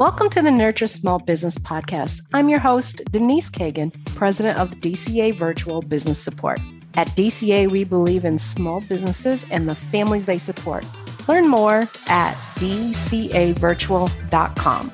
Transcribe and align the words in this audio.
Welcome 0.00 0.30
to 0.30 0.40
the 0.40 0.50
Nurture 0.50 0.86
Small 0.86 1.18
Business 1.18 1.58
Podcast. 1.58 2.22
I'm 2.32 2.48
your 2.48 2.58
host, 2.58 3.02
Denise 3.12 3.50
Cagan, 3.50 3.90
president 4.14 4.58
of 4.58 4.70
the 4.70 4.76
DCA 4.76 5.34
Virtual 5.34 5.82
Business 5.82 6.18
Support. 6.18 6.58
At 6.94 7.08
DCA, 7.08 7.70
we 7.70 7.84
believe 7.84 8.24
in 8.24 8.38
small 8.38 8.80
businesses 8.80 9.46
and 9.50 9.68
the 9.68 9.74
families 9.74 10.24
they 10.24 10.38
support. 10.38 10.86
Learn 11.28 11.48
more 11.48 11.80
at 12.08 12.32
dcavirtual.com. 12.54 14.90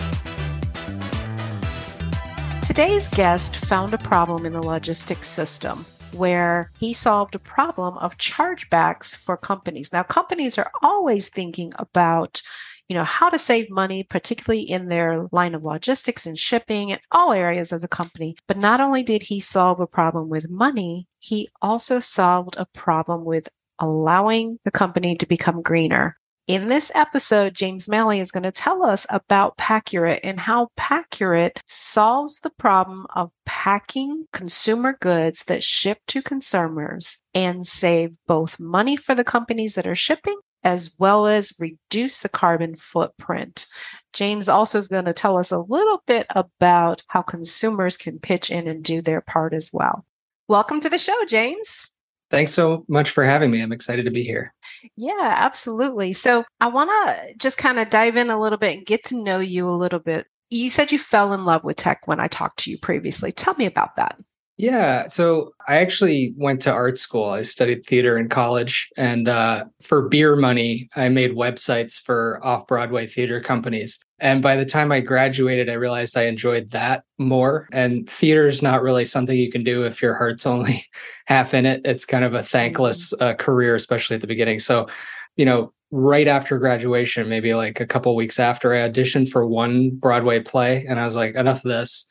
Today's 2.63 3.09
guest 3.09 3.55
found 3.55 3.95
a 3.95 3.99
problem 3.99 4.45
in 4.45 4.55
the 4.55 4.61
logistics 4.61 5.29
system 5.29 5.87
where 6.15 6.73
he 6.81 6.93
solved 6.93 7.37
a 7.37 7.39
problem 7.39 7.97
of 7.99 8.19
chargebacks 8.19 9.17
for 9.17 9.37
companies. 9.37 9.93
Now, 9.93 10.03
companies 10.03 10.59
are 10.59 10.73
always 10.83 11.29
thinking 11.29 11.73
about 11.79 12.43
you 12.89 12.95
know, 12.95 13.05
how 13.05 13.29
to 13.29 13.39
save 13.39 13.71
money, 13.71 14.03
particularly 14.03 14.63
in 14.63 14.89
their 14.89 15.27
line 15.33 15.55
of 15.55 15.65
logistics 15.65 16.27
and 16.27 16.39
shipping 16.39 16.93
and 16.93 17.01
all 17.11 17.33
areas 17.33 17.73
of 17.73 17.81
the 17.81 17.89
company. 17.89 18.37
But 18.47 18.59
not 18.59 18.81
only 18.81 19.03
did 19.03 19.25
he 19.25 19.41
solve 19.41 19.81
a 19.81 19.87
problem 19.87 20.29
with 20.29 20.51
money, 20.51 21.09
he 21.19 21.49
also 21.61 21.99
solved 21.99 22.57
a 22.57 22.67
problem 22.67 23.25
with 23.25 23.49
allowing 23.79 24.59
the 24.65 24.71
company 24.71 25.17
to 25.17 25.27
become 25.27 25.63
greener. 25.63 26.17
In 26.47 26.69
this 26.69 26.93
episode, 26.95 27.55
James 27.55 27.89
Malley 27.89 28.21
is 28.21 28.31
going 28.31 28.45
to 28.45 28.53
tell 28.53 28.85
us 28.85 29.05
about 29.11 29.57
Paccurate 29.57 30.21
and 30.23 30.39
how 30.39 30.69
Paccurate 30.77 31.61
solves 31.67 32.39
the 32.39 32.51
problem 32.51 33.05
of 33.17 33.33
packing 33.45 34.27
consumer 34.33 34.97
goods 35.01 35.47
that 35.47 35.65
ship 35.65 35.99
to 36.07 36.23
consumers 36.23 37.21
and 37.35 37.67
save 37.67 38.17
both 38.29 38.61
money 38.61 38.97
for 38.97 39.13
the 39.13 39.25
companies 39.25 39.75
that 39.75 39.89
are 39.89 39.97
shipping 39.97 40.39
as 40.67 40.97
well 40.99 41.29
as 41.29 41.57
reduce 41.61 42.19
the 42.21 42.29
carbon 42.29 42.75
footprint. 42.75 43.67
James 44.13 44.49
also 44.49 44.79
is 44.79 44.89
going 44.89 45.05
to 45.05 45.13
tell 45.13 45.39
us 45.39 45.53
a 45.53 45.61
little 45.61 46.03
bit 46.09 46.27
about 46.31 47.05
how 47.07 47.23
consumers 47.23 47.97
can 47.97 48.19
pitch 48.19 48.51
in 48.51 48.67
and 48.67 48.83
do 48.83 49.01
their 49.01 49.21
part 49.21 49.55
as 49.55 49.71
well. 49.73 50.05
Welcome 50.49 50.81
to 50.81 50.89
the 50.89 50.99
show, 50.99 51.25
James. 51.29 51.93
Thanks 52.33 52.51
so 52.51 52.85
much 52.89 53.11
for 53.11 53.23
having 53.23 53.53
me. 53.53 53.61
I'm 53.61 53.71
excited 53.71 54.07
to 54.07 54.11
be 54.11 54.25
here. 54.25 54.53
Yeah, 54.97 55.35
absolutely. 55.37 56.13
So, 56.13 56.43
I 56.61 56.67
want 56.67 56.91
to 56.91 57.35
just 57.39 57.59
kind 57.59 57.79
of 57.79 57.89
dive 57.89 58.17
in 58.17 58.29
a 58.29 58.41
little 58.41 58.59
bit 58.59 58.77
and 58.77 58.87
get 58.87 59.05
to 59.05 59.23
know 59.23 59.39
you 59.39 59.69
a 59.69 59.71
little 59.71 60.01
bit. 60.01 60.27
You 60.51 60.69
said 60.69 60.91
you 60.91 60.99
fell 60.99 61.33
in 61.33 61.45
love 61.45 61.63
with 61.63 61.77
tech 61.77 62.09
when 62.09 62.19
I 62.19 62.27
talked 62.27 62.59
to 62.61 62.73
you 62.73 62.79
previously. 62.79 63.31
Tell 63.31 63.55
me 63.55 63.67
about 63.67 63.95
that. 63.95 64.19
Yeah. 64.59 65.09
So 65.09 65.53
I 65.69 65.77
actually 65.77 66.33
went 66.39 66.63
to 66.63 66.73
art 66.73 66.97
school. 66.97 67.29
I 67.29 67.43
studied 67.43 67.85
theater 67.85 68.17
in 68.17 68.31
college. 68.31 68.89
And 68.97 69.29
uh, 69.29 69.67
for 69.83 70.09
beer 70.09 70.35
money, 70.35 70.89
I 70.97 71.11
made 71.11 71.33
websites 71.33 72.01
for 72.01 72.41
off 72.43 72.67
Broadway 72.67 73.07
theater 73.07 73.43
companies. 73.43 73.99
And 74.19 74.41
by 74.41 74.57
the 74.57 74.65
time 74.65 74.93
I 74.93 75.01
graduated, 75.01 75.69
I 75.69 75.75
realized 75.75 76.17
I 76.17 76.25
enjoyed 76.25 76.71
that 76.71 77.05
more. 77.19 77.69
And 77.71 78.09
theater 78.09 78.47
is 78.47 78.63
not 78.63 78.83
really 78.83 79.05
something 79.05 79.37
you 79.37 79.53
can 79.53 79.63
do 79.63 79.85
if 79.85 80.01
your 80.01 80.15
heart's 80.15 80.47
only 80.47 80.87
half 81.27 81.53
in 81.53 81.67
it. 81.67 81.83
It's 81.85 82.07
kind 82.07 82.25
of 82.25 82.33
a 82.33 82.43
thankless 82.43 83.13
uh, 83.21 83.35
career, 83.35 83.75
especially 83.75 84.15
at 84.15 84.23
the 84.23 84.27
beginning. 84.27 84.61
So, 84.61 84.89
you 85.37 85.45
know, 85.45 85.75
right 85.91 86.29
after 86.29 86.59
graduation, 86.59 87.29
maybe 87.29 87.55
like 87.55 87.79
a 87.79 87.87
couple 87.87 88.17
weeks 88.17 88.41
after, 88.41 88.73
I 88.73 88.89
auditioned 88.89 89.29
for 89.29 89.47
one 89.47 89.91
Broadway 89.91 90.41
play 90.41 90.87
and 90.89 90.99
I 90.99 91.05
was 91.05 91.15
like, 91.15 91.35
enough 91.35 91.59
of 91.59 91.71
this 91.71 92.07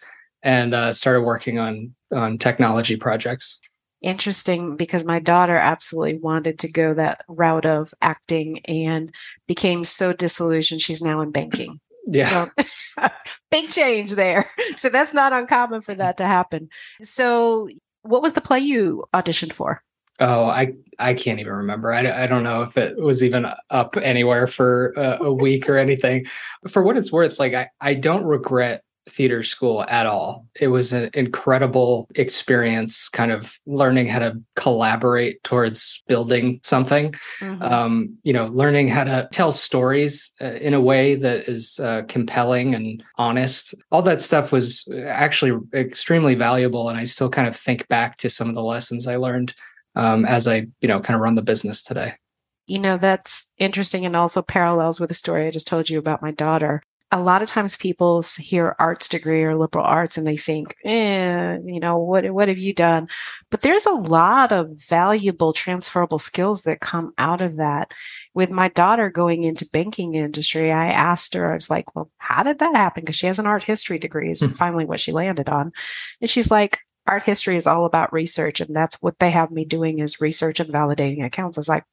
and 0.46 0.74
uh, 0.74 0.94
started 0.94 1.22
working 1.22 1.60
on 1.60 1.94
on 2.14 2.38
technology 2.38 2.96
projects. 2.96 3.60
Interesting 4.02 4.78
because 4.78 5.04
my 5.04 5.20
daughter 5.20 5.58
absolutely 5.58 6.20
wanted 6.20 6.60
to 6.60 6.72
go 6.72 6.94
that 6.94 7.26
route 7.28 7.66
of 7.66 7.94
acting 8.02 8.60
and 8.68 9.12
became 9.48 9.84
so 9.84 10.14
disillusioned. 10.14 10.82
She's 10.82 11.02
now 11.02 11.20
in 11.22 11.32
banking. 11.32 11.82
Yeah. 12.06 12.50
So, 12.60 13.08
big 13.52 13.70
change 13.70 14.12
there. 14.14 14.46
So 14.78 14.90
that's 14.90 15.14
not 15.14 15.34
uncommon 15.34 15.82
for 15.82 15.96
that 15.96 16.18
to 16.18 16.28
happen. 16.28 16.70
So, 17.02 17.70
what 18.04 18.22
was 18.22 18.34
the 18.34 18.42
play 18.42 18.60
you 18.60 19.06
auditioned 19.14 19.54
for? 19.54 19.82
Oh, 20.20 20.46
I 20.46 20.74
I 21.00 21.14
can't 21.14 21.40
even 21.40 21.54
remember. 21.54 21.92
I, 21.92 22.24
I 22.24 22.28
don't 22.28 22.44
know 22.44 22.62
if 22.62 22.78
it 22.78 22.98
was 22.98 23.24
even 23.24 23.48
up 23.70 23.98
anywhere 23.98 24.48
for 24.48 24.94
a, 24.98 25.24
a 25.24 25.34
week 25.34 25.68
or 25.70 25.78
anything. 25.78 26.26
For 26.68 26.84
what 26.84 26.98
it's 26.98 27.12
worth, 27.12 27.40
like 27.40 27.54
I 27.54 27.70
I 27.82 27.96
don't 27.96 28.26
regret 28.26 28.84
theater 29.10 29.44
school 29.44 29.84
at 29.88 30.06
all. 30.06 30.48
It 30.60 30.68
was 30.68 30.94
an 30.94 31.10
incredible 31.14 32.08
experience, 32.16 33.10
kind 33.10 33.32
of 33.32 33.58
learning 33.66 34.08
how 34.08 34.20
to 34.20 34.42
collaborate 34.56 35.44
towards 35.44 36.04
building 36.08 36.60
something. 36.64 37.14
Mm-hmm. 37.40 37.62
Um, 37.62 38.18
you 38.24 38.34
know, 38.34 38.46
learning 38.46 38.88
how 38.88 39.04
to 39.04 39.30
tell 39.32 39.52
stories 39.52 40.32
uh, 40.42 40.54
in 40.54 40.74
a 40.74 40.82
way 40.82 41.16
that 41.16 41.48
is 41.48 41.80
uh, 41.80 42.04
compelling 42.08 42.74
and 42.74 43.04
honest. 43.18 43.76
All 43.92 44.02
that 44.04 44.22
stuff 44.22 44.52
was 44.52 44.88
actually 45.06 45.60
extremely 45.74 46.36
valuable, 46.36 46.90
and 46.90 46.98
I 46.98 47.04
still 47.04 47.30
kind 47.30 47.48
of 47.48 47.56
think 47.56 47.88
back 47.88 48.18
to 48.18 48.30
some 48.30 48.50
of 48.50 48.56
the 48.56 48.64
lessons 48.64 49.08
I 49.08 49.18
learned 49.18 49.54
um, 49.96 50.26
as 50.26 50.48
I, 50.48 50.68
you 50.82 50.88
know, 50.88 51.00
kind 51.00 51.16
of 51.16 51.22
run 51.22 51.36
the 51.36 51.42
business 51.42 51.84
today. 51.84 52.14
You 52.68 52.80
know, 52.80 52.98
that's 52.98 53.54
interesting 53.60 54.06
and 54.06 54.16
also 54.16 54.42
parallels 54.42 55.00
with 55.00 55.10
the 55.10 55.16
story 55.16 55.46
I 55.46 55.52
just 55.52 55.68
told 55.68 55.90
you 55.90 56.00
about 56.00 56.24
my 56.24 56.32
daughter 56.32 56.82
a 57.16 57.22
lot 57.22 57.42
of 57.42 57.48
times 57.48 57.78
people 57.78 58.22
hear 58.38 58.76
arts 58.78 59.08
degree 59.08 59.42
or 59.42 59.56
liberal 59.56 59.86
arts 59.86 60.18
and 60.18 60.28
they 60.28 60.36
think, 60.36 60.76
eh, 60.84 61.58
you 61.64 61.80
know, 61.80 61.98
what, 61.98 62.30
what 62.32 62.50
have 62.50 62.58
you 62.58 62.74
done? 62.74 63.08
But 63.50 63.62
there's 63.62 63.86
a 63.86 63.94
lot 63.94 64.52
of 64.52 64.72
valuable 64.72 65.54
transferable 65.54 66.18
skills 66.18 66.64
that 66.64 66.82
come 66.82 67.14
out 67.18 67.40
of 67.40 67.56
that. 67.56 67.94
With 68.34 68.52
my 68.52 68.68
daughter 68.68 69.10
going 69.10 69.46
into 69.46 69.66
banking 69.72 70.16
industry, 70.16 70.74
I 70.74 70.88
asked 70.88 71.36
her, 71.36 71.52
I 71.52 71.56
was 71.56 71.70
like, 71.70 71.96
well, 71.96 72.12
how 72.18 72.44
did 72.44 72.60
that 72.60 72.76
happen? 72.76 73.04
Because 73.04 73.16
she 73.16 73.28
has 73.28 73.40
an 73.40 73.46
art 73.48 73.64
history 73.64 73.98
degree 73.98 74.30
is 74.30 74.42
mm-hmm. 74.42 74.52
finally 74.52 74.84
what 74.84 75.00
she 75.00 75.14
landed 75.14 75.48
on. 75.48 75.72
And 76.20 76.30
she's 76.30 76.52
like, 76.52 76.80
art 77.08 77.24
history 77.24 77.56
is 77.56 77.66
all 77.66 77.86
about 77.86 78.12
research. 78.12 78.60
And 78.60 78.76
that's 78.76 79.02
what 79.02 79.20
they 79.20 79.32
have 79.32 79.52
me 79.52 79.64
doing 79.64 80.00
is 80.00 80.20
research 80.20 80.60
and 80.60 80.70
validating 80.70 81.24
accounts. 81.24 81.58
I 81.58 81.62
was 81.62 81.70
like, 81.70 81.86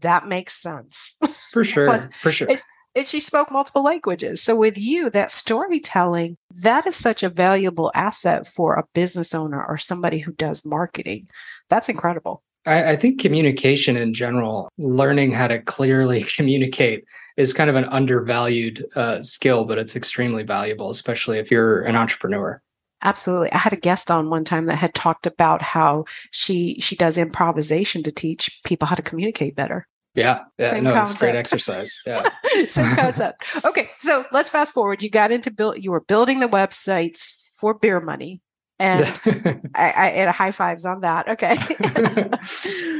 that 0.00 0.26
makes 0.26 0.52
sense. 0.52 1.16
For 1.50 1.64
sure. 1.64 1.86
Plus, 1.86 2.06
for 2.20 2.32
sure. 2.32 2.50
It, 2.50 2.60
and 2.98 3.06
she 3.06 3.20
spoke 3.20 3.52
multiple 3.52 3.82
languages. 3.82 4.42
So 4.42 4.56
with 4.56 4.76
you, 4.76 5.08
that 5.10 5.30
storytelling, 5.30 6.36
that 6.62 6.84
is 6.84 6.96
such 6.96 7.22
a 7.22 7.28
valuable 7.28 7.92
asset 7.94 8.46
for 8.46 8.74
a 8.74 8.86
business 8.92 9.34
owner 9.34 9.64
or 9.64 9.78
somebody 9.78 10.18
who 10.18 10.32
does 10.32 10.66
marketing. 10.66 11.28
That's 11.70 11.88
incredible. 11.88 12.42
I, 12.66 12.90
I 12.90 12.96
think 12.96 13.20
communication 13.20 13.96
in 13.96 14.14
general, 14.14 14.68
learning 14.78 15.30
how 15.30 15.46
to 15.46 15.60
clearly 15.60 16.22
communicate 16.36 17.04
is 17.36 17.54
kind 17.54 17.70
of 17.70 17.76
an 17.76 17.84
undervalued 17.84 18.84
uh, 18.96 19.22
skill, 19.22 19.64
but 19.64 19.78
it's 19.78 19.94
extremely 19.94 20.42
valuable, 20.42 20.90
especially 20.90 21.38
if 21.38 21.52
you're 21.52 21.82
an 21.82 21.94
entrepreneur. 21.94 22.60
Absolutely. 23.02 23.52
I 23.52 23.58
had 23.58 23.72
a 23.72 23.76
guest 23.76 24.10
on 24.10 24.28
one 24.28 24.42
time 24.42 24.66
that 24.66 24.76
had 24.76 24.92
talked 24.92 25.24
about 25.24 25.62
how 25.62 26.04
she 26.32 26.80
she 26.80 26.96
does 26.96 27.16
improvisation 27.16 28.02
to 28.02 28.10
teach 28.10 28.60
people 28.64 28.88
how 28.88 28.96
to 28.96 29.02
communicate 29.02 29.54
better. 29.54 29.86
Yeah, 30.18 30.40
yeah, 30.58 30.66
Same 30.66 30.84
no, 30.84 30.92
concept. 30.92 31.12
it's 31.12 31.20
great 31.20 31.36
exercise. 31.36 32.02
Yeah, 32.06 32.28
same 32.66 32.96
concept. 32.96 33.44
Okay, 33.64 33.88
so 33.98 34.24
let's 34.32 34.48
fast 34.48 34.74
forward. 34.74 35.02
You 35.02 35.10
got 35.10 35.30
into 35.30 35.50
build. 35.50 35.82
You 35.82 35.92
were 35.92 36.00
building 36.00 36.40
the 36.40 36.48
websites 36.48 37.34
for 37.56 37.74
beer 37.74 38.00
money, 38.00 38.40
and 38.78 39.04
I, 39.74 39.92
I 39.96 40.06
had 40.10 40.28
high 40.28 40.50
fives 40.50 40.84
on 40.84 41.02
that. 41.02 41.28
Okay, 41.28 41.56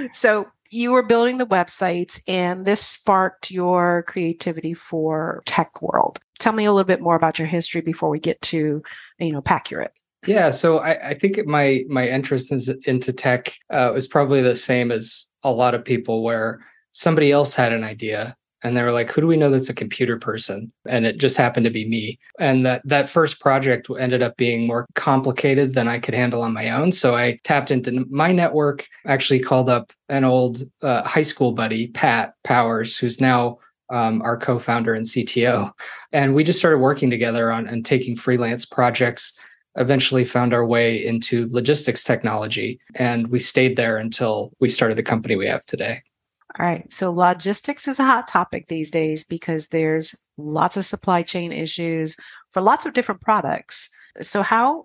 so 0.12 0.46
you 0.70 0.92
were 0.92 1.02
building 1.02 1.38
the 1.38 1.46
websites, 1.46 2.22
and 2.28 2.64
this 2.64 2.80
sparked 2.80 3.50
your 3.50 4.04
creativity 4.04 4.74
for 4.74 5.42
tech 5.44 5.82
world. 5.82 6.20
Tell 6.38 6.52
me 6.52 6.66
a 6.66 6.72
little 6.72 6.86
bit 6.86 7.00
more 7.00 7.16
about 7.16 7.38
your 7.38 7.48
history 7.48 7.80
before 7.80 8.10
we 8.10 8.20
get 8.20 8.40
to 8.42 8.82
you 9.18 9.32
know 9.32 9.42
Paccurate. 9.42 9.92
Yeah, 10.26 10.50
so 10.50 10.78
I, 10.78 11.10
I 11.10 11.14
think 11.14 11.44
my 11.46 11.84
my 11.88 12.08
interest 12.08 12.52
in, 12.52 12.60
into 12.84 13.12
tech 13.12 13.54
uh, 13.70 13.90
was 13.94 14.06
probably 14.06 14.40
the 14.42 14.56
same 14.56 14.90
as 14.92 15.26
a 15.42 15.50
lot 15.52 15.74
of 15.74 15.84
people, 15.84 16.22
where 16.22 16.60
somebody 16.98 17.30
else 17.30 17.54
had 17.54 17.72
an 17.72 17.84
idea 17.84 18.36
and 18.64 18.76
they 18.76 18.82
were 18.82 18.90
like 18.90 19.08
who 19.12 19.20
do 19.20 19.26
we 19.28 19.36
know 19.36 19.50
that's 19.50 19.68
a 19.68 19.74
computer 19.74 20.18
person? 20.18 20.72
And 20.88 21.06
it 21.06 21.18
just 21.18 21.36
happened 21.36 21.64
to 21.64 21.70
be 21.70 21.88
me. 21.88 22.18
And 22.40 22.66
that 22.66 22.82
that 22.84 23.08
first 23.08 23.38
project 23.38 23.88
ended 23.96 24.20
up 24.20 24.36
being 24.36 24.66
more 24.66 24.84
complicated 24.94 25.74
than 25.74 25.86
i 25.86 26.00
could 26.00 26.14
handle 26.14 26.42
on 26.42 26.52
my 26.52 26.70
own. 26.70 26.90
So 26.90 27.14
i 27.14 27.38
tapped 27.44 27.70
into 27.70 28.04
my 28.10 28.32
network 28.32 28.88
actually 29.06 29.38
called 29.38 29.70
up 29.70 29.92
an 30.08 30.24
old 30.24 30.62
uh, 30.82 31.04
high 31.04 31.22
school 31.22 31.52
buddy 31.52 31.88
pat 31.88 32.34
powers 32.42 32.98
who's 32.98 33.20
now 33.20 33.58
um, 33.90 34.20
our 34.22 34.36
co-founder 34.36 34.92
and 34.92 35.06
cto 35.06 35.72
and 36.12 36.34
we 36.34 36.44
just 36.44 36.58
started 36.58 36.78
working 36.78 37.08
together 37.08 37.50
on 37.50 37.66
and 37.68 37.86
taking 37.86 38.16
freelance 38.16 38.64
projects. 38.64 39.32
Eventually 39.76 40.24
found 40.24 40.52
our 40.52 40.66
way 40.66 41.06
into 41.06 41.46
logistics 41.50 42.02
technology 42.02 42.80
and 42.96 43.28
we 43.28 43.38
stayed 43.38 43.76
there 43.76 43.98
until 43.98 44.50
we 44.58 44.68
started 44.68 44.96
the 44.98 45.04
company 45.04 45.36
we 45.36 45.46
have 45.46 45.64
today 45.66 46.02
all 46.58 46.66
right. 46.66 46.92
So 46.92 47.12
logistics 47.12 47.86
is 47.86 48.00
a 48.00 48.04
hot 48.04 48.26
topic 48.26 48.66
these 48.66 48.90
days 48.90 49.22
because 49.24 49.68
there's 49.68 50.28
lots 50.36 50.76
of 50.76 50.84
supply 50.84 51.22
chain 51.22 51.52
issues 51.52 52.16
for 52.50 52.60
lots 52.60 52.84
of 52.84 52.94
different 52.94 53.20
products. 53.20 53.90
So 54.20 54.42
how 54.42 54.84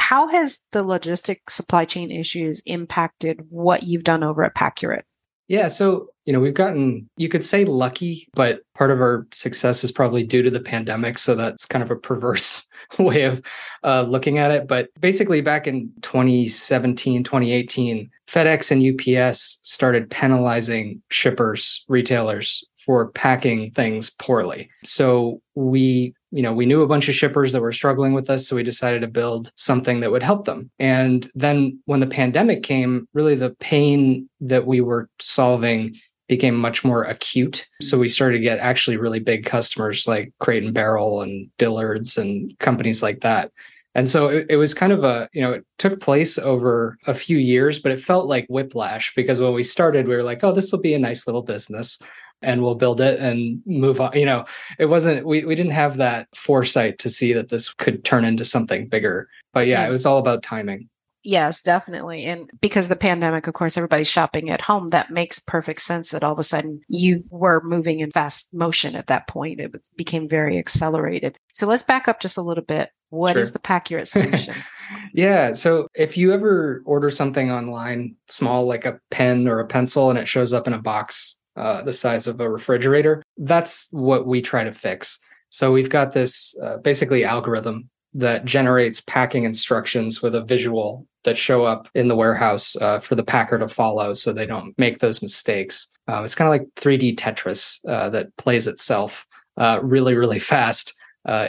how 0.00 0.26
has 0.28 0.66
the 0.72 0.82
logistic 0.82 1.38
supply 1.48 1.84
chain 1.84 2.10
issues 2.10 2.62
impacted 2.66 3.46
what 3.48 3.84
you've 3.84 4.02
done 4.02 4.24
over 4.24 4.42
at 4.42 4.56
Paccurate? 4.56 5.06
Yeah. 5.48 5.68
So, 5.68 6.08
you 6.24 6.32
know, 6.32 6.40
we've 6.40 6.54
gotten, 6.54 7.08
you 7.16 7.28
could 7.28 7.44
say 7.44 7.64
lucky, 7.64 8.28
but 8.34 8.60
part 8.74 8.90
of 8.90 9.00
our 9.00 9.26
success 9.30 9.84
is 9.84 9.92
probably 9.92 10.24
due 10.24 10.42
to 10.42 10.50
the 10.50 10.60
pandemic. 10.60 11.18
So 11.18 11.34
that's 11.34 11.66
kind 11.66 11.82
of 11.82 11.90
a 11.90 11.96
perverse 11.96 12.66
way 12.98 13.22
of 13.24 13.42
uh, 13.82 14.06
looking 14.08 14.38
at 14.38 14.50
it. 14.50 14.66
But 14.66 14.88
basically, 15.00 15.42
back 15.42 15.66
in 15.66 15.92
2017, 16.00 17.24
2018, 17.24 18.10
FedEx 18.26 18.70
and 18.70 19.20
UPS 19.20 19.58
started 19.62 20.10
penalizing 20.10 21.02
shippers, 21.10 21.84
retailers 21.88 22.64
for 22.78 23.10
packing 23.12 23.70
things 23.70 24.10
poorly. 24.10 24.70
So 24.84 25.40
we 25.54 26.14
you 26.34 26.42
know, 26.42 26.52
we 26.52 26.66
knew 26.66 26.82
a 26.82 26.88
bunch 26.88 27.08
of 27.08 27.14
shippers 27.14 27.52
that 27.52 27.60
were 27.60 27.72
struggling 27.72 28.12
with 28.12 28.28
us. 28.28 28.48
So 28.48 28.56
we 28.56 28.64
decided 28.64 29.02
to 29.02 29.06
build 29.06 29.52
something 29.54 30.00
that 30.00 30.10
would 30.10 30.22
help 30.22 30.46
them. 30.46 30.68
And 30.80 31.30
then 31.36 31.78
when 31.84 32.00
the 32.00 32.08
pandemic 32.08 32.64
came, 32.64 33.06
really 33.14 33.36
the 33.36 33.54
pain 33.60 34.28
that 34.40 34.66
we 34.66 34.80
were 34.80 35.08
solving 35.20 35.94
became 36.26 36.56
much 36.56 36.84
more 36.84 37.04
acute. 37.04 37.66
So 37.80 37.98
we 37.98 38.08
started 38.08 38.38
to 38.38 38.42
get 38.42 38.58
actually 38.58 38.96
really 38.96 39.20
big 39.20 39.44
customers 39.44 40.08
like 40.08 40.32
Crate 40.40 40.64
and 40.64 40.74
Barrel 40.74 41.22
and 41.22 41.48
Dillard's 41.56 42.16
and 42.16 42.52
companies 42.58 43.00
like 43.00 43.20
that. 43.20 43.52
And 43.94 44.08
so 44.08 44.26
it, 44.26 44.46
it, 44.50 44.56
was 44.56 44.74
kind 44.74 44.92
of 44.92 45.04
a, 45.04 45.28
you 45.32 45.40
know, 45.40 45.52
it 45.52 45.64
took 45.78 46.00
place 46.00 46.36
over 46.36 46.98
a 47.06 47.14
few 47.14 47.36
years, 47.36 47.78
but 47.78 47.92
it 47.92 48.00
felt 48.00 48.26
like 48.26 48.44
whiplash 48.48 49.14
because 49.14 49.38
when 49.38 49.54
we 49.54 49.62
started, 49.62 50.08
we 50.08 50.16
were 50.16 50.24
like, 50.24 50.42
oh, 50.42 50.50
this 50.50 50.72
will 50.72 50.80
be 50.80 50.94
a 50.94 50.98
nice 50.98 51.28
little 51.28 51.42
business 51.42 52.00
and 52.42 52.62
we'll 52.62 52.74
build 52.74 53.00
it 53.00 53.20
and 53.20 53.62
move 53.66 54.00
on. 54.00 54.12
You 54.16 54.26
know, 54.26 54.44
it 54.78 54.86
wasn't, 54.86 55.26
we, 55.26 55.44
we 55.44 55.54
didn't 55.54 55.72
have 55.72 55.96
that 55.96 56.28
foresight 56.34 56.98
to 57.00 57.10
see 57.10 57.32
that 57.32 57.48
this 57.48 57.72
could 57.72 58.04
turn 58.04 58.24
into 58.24 58.44
something 58.44 58.88
bigger. 58.88 59.28
But 59.52 59.66
yeah, 59.66 59.86
it 59.86 59.90
was 59.90 60.06
all 60.06 60.18
about 60.18 60.42
timing. 60.42 60.88
Yes, 61.24 61.62
definitely. 61.62 62.24
And 62.24 62.50
because 62.60 62.88
the 62.88 62.96
pandemic, 62.96 63.46
of 63.46 63.54
course, 63.54 63.78
everybody's 63.78 64.10
shopping 64.10 64.50
at 64.50 64.60
home, 64.60 64.88
that 64.88 65.10
makes 65.10 65.38
perfect 65.38 65.80
sense 65.80 66.10
that 66.10 66.22
all 66.22 66.34
of 66.34 66.38
a 66.38 66.42
sudden 66.42 66.82
you 66.86 67.24
were 67.30 67.62
moving 67.64 68.00
in 68.00 68.10
fast 68.10 68.52
motion 68.52 68.94
at 68.94 69.06
that 69.06 69.26
point. 69.26 69.58
It 69.58 69.74
became 69.96 70.28
very 70.28 70.58
accelerated. 70.58 71.38
So 71.54 71.66
let's 71.66 71.82
back 71.82 72.08
up 72.08 72.20
just 72.20 72.36
a 72.36 72.42
little 72.42 72.62
bit. 72.62 72.90
What 73.08 73.32
sure. 73.32 73.40
is 73.40 73.52
the 73.52 73.58
Paccurate 73.58 74.06
solution? 74.06 74.54
yeah. 75.14 75.52
So 75.52 75.88
if 75.94 76.18
you 76.18 76.34
ever 76.34 76.82
order 76.84 77.08
something 77.08 77.50
online, 77.50 78.16
small 78.28 78.66
like 78.66 78.84
a 78.84 79.00
pen 79.10 79.48
or 79.48 79.60
a 79.60 79.66
pencil, 79.66 80.10
and 80.10 80.18
it 80.18 80.28
shows 80.28 80.52
up 80.52 80.66
in 80.66 80.74
a 80.74 80.82
box 80.82 81.40
uh, 81.56 81.82
the 81.82 81.92
size 81.92 82.26
of 82.26 82.40
a 82.40 82.50
refrigerator. 82.50 83.22
That's 83.36 83.88
what 83.90 84.26
we 84.26 84.42
try 84.42 84.64
to 84.64 84.72
fix. 84.72 85.18
So 85.50 85.72
we've 85.72 85.90
got 85.90 86.12
this 86.12 86.58
uh, 86.60 86.78
basically 86.78 87.24
algorithm 87.24 87.88
that 88.14 88.44
generates 88.44 89.00
packing 89.00 89.44
instructions 89.44 90.22
with 90.22 90.34
a 90.34 90.44
visual 90.44 91.06
that 91.24 91.38
show 91.38 91.64
up 91.64 91.88
in 91.94 92.08
the 92.08 92.16
warehouse 92.16 92.76
uh, 92.76 93.00
for 93.00 93.14
the 93.14 93.24
packer 93.24 93.58
to 93.58 93.66
follow 93.66 94.14
so 94.14 94.32
they 94.32 94.46
don't 94.46 94.76
make 94.78 94.98
those 94.98 95.22
mistakes. 95.22 95.90
Uh, 96.08 96.22
it's 96.22 96.34
kind 96.34 96.46
of 96.46 96.52
like 96.52 96.74
3D 96.74 97.16
Tetris 97.16 97.78
uh, 97.88 98.10
that 98.10 98.36
plays 98.36 98.66
itself 98.66 99.26
uh, 99.56 99.80
really, 99.82 100.14
really 100.14 100.38
fast 100.38 100.94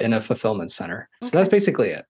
in 0.02 0.14
a 0.14 0.22
fulfillment 0.22 0.72
center. 0.72 1.10
Okay. 1.22 1.30
So 1.30 1.38
that's 1.38 1.50
basically 1.50 1.90
it. 1.90 2.06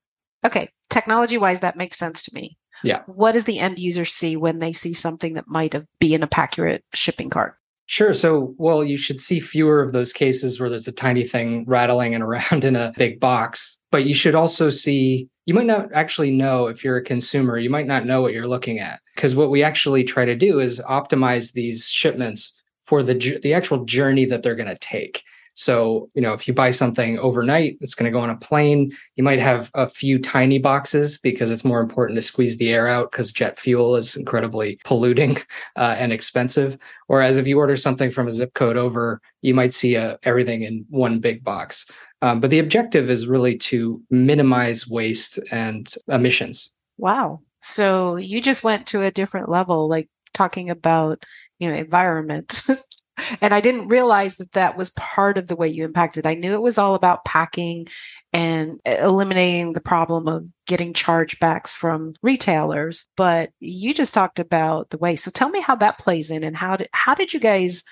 Okay. 0.45 0.69
Technology 0.89 1.38
wise, 1.38 1.62
that 1.62 1.75
makes 1.75 1.97
sense 1.97 2.24
to 2.24 2.36
me. 2.36 2.57
Yeah. 2.83 3.01
What 3.07 3.31
does 3.31 3.45
the 3.45 3.59
end 3.59 3.80
user 3.80 4.06
see 4.06 4.36
when 4.36 4.59
they 4.59 4.71
see 4.71 4.94
something 4.94 5.33
that 5.33 5.47
might 5.47 5.74
have 5.74 5.88
be 6.00 6.13
in 6.13 6.21
a 6.21 6.27
Paccurate 6.27 6.83
shipping 6.94 7.30
cart? 7.30 7.56
Sure. 7.87 8.13
So, 8.13 8.55
well, 8.57 8.83
you 8.83 8.97
should 8.97 9.19
see 9.19 9.39
fewer 9.39 9.81
of 9.81 9.91
those 9.91 10.11
cases 10.11 10.59
where 10.59 10.69
there's 10.69 10.87
a 10.87 10.91
tiny 10.91 11.23
thing 11.23 11.65
rattling 11.67 12.15
and 12.15 12.23
around 12.23 12.63
in 12.63 12.75
a 12.75 12.93
big 12.97 13.19
box. 13.19 13.79
But 13.91 14.05
you 14.05 14.13
should 14.13 14.35
also 14.35 14.69
see, 14.69 15.29
you 15.45 15.53
might 15.53 15.67
not 15.67 15.93
actually 15.93 16.31
know 16.31 16.67
if 16.67 16.83
you're 16.83 16.97
a 16.97 17.03
consumer, 17.03 17.57
you 17.57 17.69
might 17.69 17.85
not 17.85 18.05
know 18.05 18.21
what 18.21 18.33
you're 18.33 18.47
looking 18.47 18.79
at. 18.79 18.99
Because 19.15 19.35
what 19.35 19.51
we 19.51 19.63
actually 19.63 20.03
try 20.03 20.25
to 20.25 20.35
do 20.35 20.59
is 20.59 20.81
optimize 20.89 21.53
these 21.53 21.87
shipments 21.87 22.59
for 22.85 23.03
the, 23.03 23.39
the 23.41 23.53
actual 23.53 23.85
journey 23.85 24.25
that 24.25 24.43
they're 24.43 24.55
going 24.55 24.69
to 24.69 24.77
take. 24.77 25.23
So, 25.56 26.10
you 26.13 26.22
know, 26.22 26.34
if 26.34 26.48
you 26.48 26.54
buy 26.54 26.72
something 26.72 27.18
overnight, 27.19 27.78
it's 27.80 27.96
going 27.96 28.12
to 28.12 28.16
go 28.16 28.22
on 28.22 28.30
a 28.30 28.38
plane. 28.38 28.92
You 29.16 29.24
might 29.24 29.40
have 29.40 29.72
a 29.74 29.88
few 29.88 30.19
tiny 30.19 30.60
boxes 30.60 31.18
because 31.18 31.50
it's 31.50 31.63
more 31.63 31.81
important 31.81 32.18
to 32.18 32.22
squeeze 32.22 32.57
the 32.57 32.74
air 32.74 32.88
out 32.88 33.12
because 33.12 33.31
jet 33.31 33.57
fuel 33.57 33.96
is 33.96 34.16
incredibly 34.18 34.80
polluting 34.84 35.38
uh, 35.78 35.96
and 35.98 36.12
expensive. 36.12 36.78
Whereas 37.07 37.38
if 37.38 37.48
you 37.48 37.57
order 37.57 37.78
something 37.78 38.12
from 38.12 38.28
a 38.28 38.31
zip 38.31 38.54
code 38.54 38.78
over, 38.78 39.22
you 39.42 39.54
might 39.54 39.74
see 39.74 39.96
uh, 39.96 40.18
everything 40.24 40.63
in 40.63 40.86
one 40.90 41.19
big 41.19 41.44
box. 41.44 41.90
Um, 42.22 42.42
but 42.42 42.50
the 42.50 42.60
objective 42.60 43.10
is 43.10 43.28
really 43.28 43.57
to 43.57 44.02
minimize 44.10 44.88
waste 44.88 45.40
and 45.52 45.92
emissions. 46.10 46.74
Wow. 46.98 47.42
So 47.62 48.18
you 48.18 48.42
just 48.42 48.63
went 48.63 48.88
to 48.88 49.04
a 49.04 49.12
different 49.12 49.50
level, 49.50 49.88
like 49.88 50.10
talking 50.34 50.69
about, 50.69 51.24
you 51.60 51.69
know, 51.69 51.75
environment 51.75 52.63
and 53.41 53.53
I 53.53 53.62
didn't 53.62 53.88
realize 53.88 54.38
that 54.38 54.51
that 54.53 54.77
was 54.77 54.91
part 54.91 55.38
of 55.38 55.47
the 55.47 55.56
way 55.56 55.67
you 55.67 55.85
impacted. 55.85 56.25
I 56.25 56.35
knew 56.35 56.53
it 56.53 56.62
was 56.62 56.77
all 56.77 56.95
about 56.95 57.25
packing 57.25 57.88
and 58.33 58.79
uh, 58.88 58.95
eliminating 59.01 59.73
the 59.73 59.81
problem 59.81 60.27
of 60.27 60.47
getting 60.67 60.94
chargebacks 60.94 61.75
from 61.75 62.13
retailers, 62.21 63.06
but 63.15 63.51
you 63.59 63.94
just 63.94 64.13
talked 64.13 64.39
about 64.39 64.89
the 64.89 64.97
way. 64.97 65.15
So 65.15 65.31
tell 65.31 65.50
me 65.50 65.62
how 65.62 65.75
that 65.75 66.00
plays 66.00 66.31
in 66.31 66.44
and 66.44 66.56
how 66.57 66.75
did 66.75 66.89
how 66.91 67.15
did 67.15 67.33
you 67.33 67.39
guys, 67.39 67.83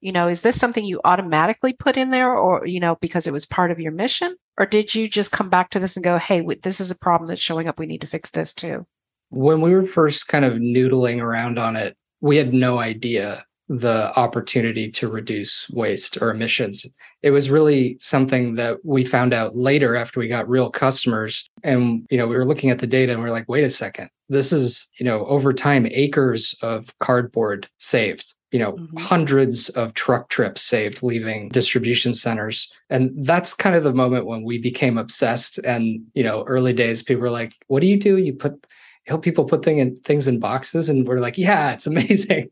you 0.00 0.12
know, 0.12 0.28
is 0.28 0.42
this 0.42 0.58
something 0.58 0.84
you 0.84 1.00
automatically 1.04 1.72
put 1.72 1.96
in 1.96 2.10
there 2.10 2.34
or 2.34 2.66
you 2.66 2.80
know 2.80 2.96
because 3.00 3.26
it 3.26 3.32
was 3.32 3.46
part 3.46 3.70
of 3.70 3.78
your 3.78 3.92
mission 3.92 4.34
or 4.58 4.66
did 4.66 4.94
you 4.94 5.08
just 5.08 5.32
come 5.32 5.48
back 5.48 5.70
to 5.70 5.78
this 5.78 5.96
and 5.96 6.04
go, 6.04 6.18
"Hey, 6.18 6.44
this 6.62 6.80
is 6.80 6.90
a 6.90 6.98
problem 6.98 7.28
that's 7.28 7.40
showing 7.40 7.68
up. 7.68 7.78
We 7.78 7.86
need 7.86 8.00
to 8.00 8.06
fix 8.06 8.30
this 8.30 8.54
too." 8.54 8.86
When 9.30 9.60
we 9.60 9.72
were 9.72 9.84
first 9.84 10.28
kind 10.28 10.44
of 10.44 10.54
noodling 10.54 11.22
around 11.22 11.58
on 11.58 11.76
it, 11.76 11.96
we 12.20 12.36
had 12.36 12.52
no 12.52 12.78
idea 12.78 13.44
the 13.72 14.12
opportunity 14.16 14.90
to 14.90 15.08
reduce 15.08 15.68
waste 15.70 16.20
or 16.20 16.30
emissions. 16.30 16.86
It 17.22 17.30
was 17.30 17.50
really 17.50 17.96
something 18.00 18.54
that 18.56 18.84
we 18.84 19.04
found 19.04 19.32
out 19.32 19.56
later 19.56 19.96
after 19.96 20.20
we 20.20 20.28
got 20.28 20.48
real 20.48 20.70
customers. 20.70 21.48
And, 21.62 22.06
you 22.10 22.18
know, 22.18 22.26
we 22.26 22.36
were 22.36 22.44
looking 22.44 22.70
at 22.70 22.80
the 22.80 22.86
data 22.86 23.12
and 23.12 23.22
we 23.22 23.28
are 23.28 23.32
like, 23.32 23.48
wait 23.48 23.64
a 23.64 23.70
second, 23.70 24.10
this 24.28 24.52
is, 24.52 24.88
you 24.98 25.06
know, 25.06 25.24
over 25.26 25.52
time, 25.52 25.86
acres 25.90 26.54
of 26.62 26.98
cardboard 26.98 27.68
saved 27.78 28.34
you 28.50 28.58
know 28.58 28.74
mm-hmm. 28.74 28.98
hundreds 28.98 29.70
of 29.70 29.94
truck 29.94 30.28
trips 30.28 30.60
saved 30.60 31.02
leaving 31.02 31.48
distribution 31.48 32.14
centers 32.14 32.70
and 32.90 33.10
that's 33.24 33.54
kind 33.54 33.74
of 33.74 33.82
the 33.82 33.94
moment 33.94 34.26
when 34.26 34.42
we 34.42 34.58
became 34.58 34.98
obsessed 34.98 35.56
and 35.58 36.02
you 36.12 36.22
know 36.22 36.44
early 36.44 36.74
days 36.74 37.02
people 37.02 37.22
were 37.22 37.30
like 37.30 37.54
what 37.68 37.80
do 37.80 37.86
you 37.86 37.98
do 37.98 38.18
you 38.18 38.34
put 38.34 38.66
help 39.06 39.22
people 39.22 39.44
put 39.44 39.64
thing 39.64 39.78
in, 39.78 39.96
things 39.96 40.28
in 40.28 40.38
boxes 40.38 40.88
and 40.88 41.06
we're 41.06 41.18
like 41.18 41.38
yeah 41.38 41.72
it's 41.72 41.86
amazing. 41.86 42.50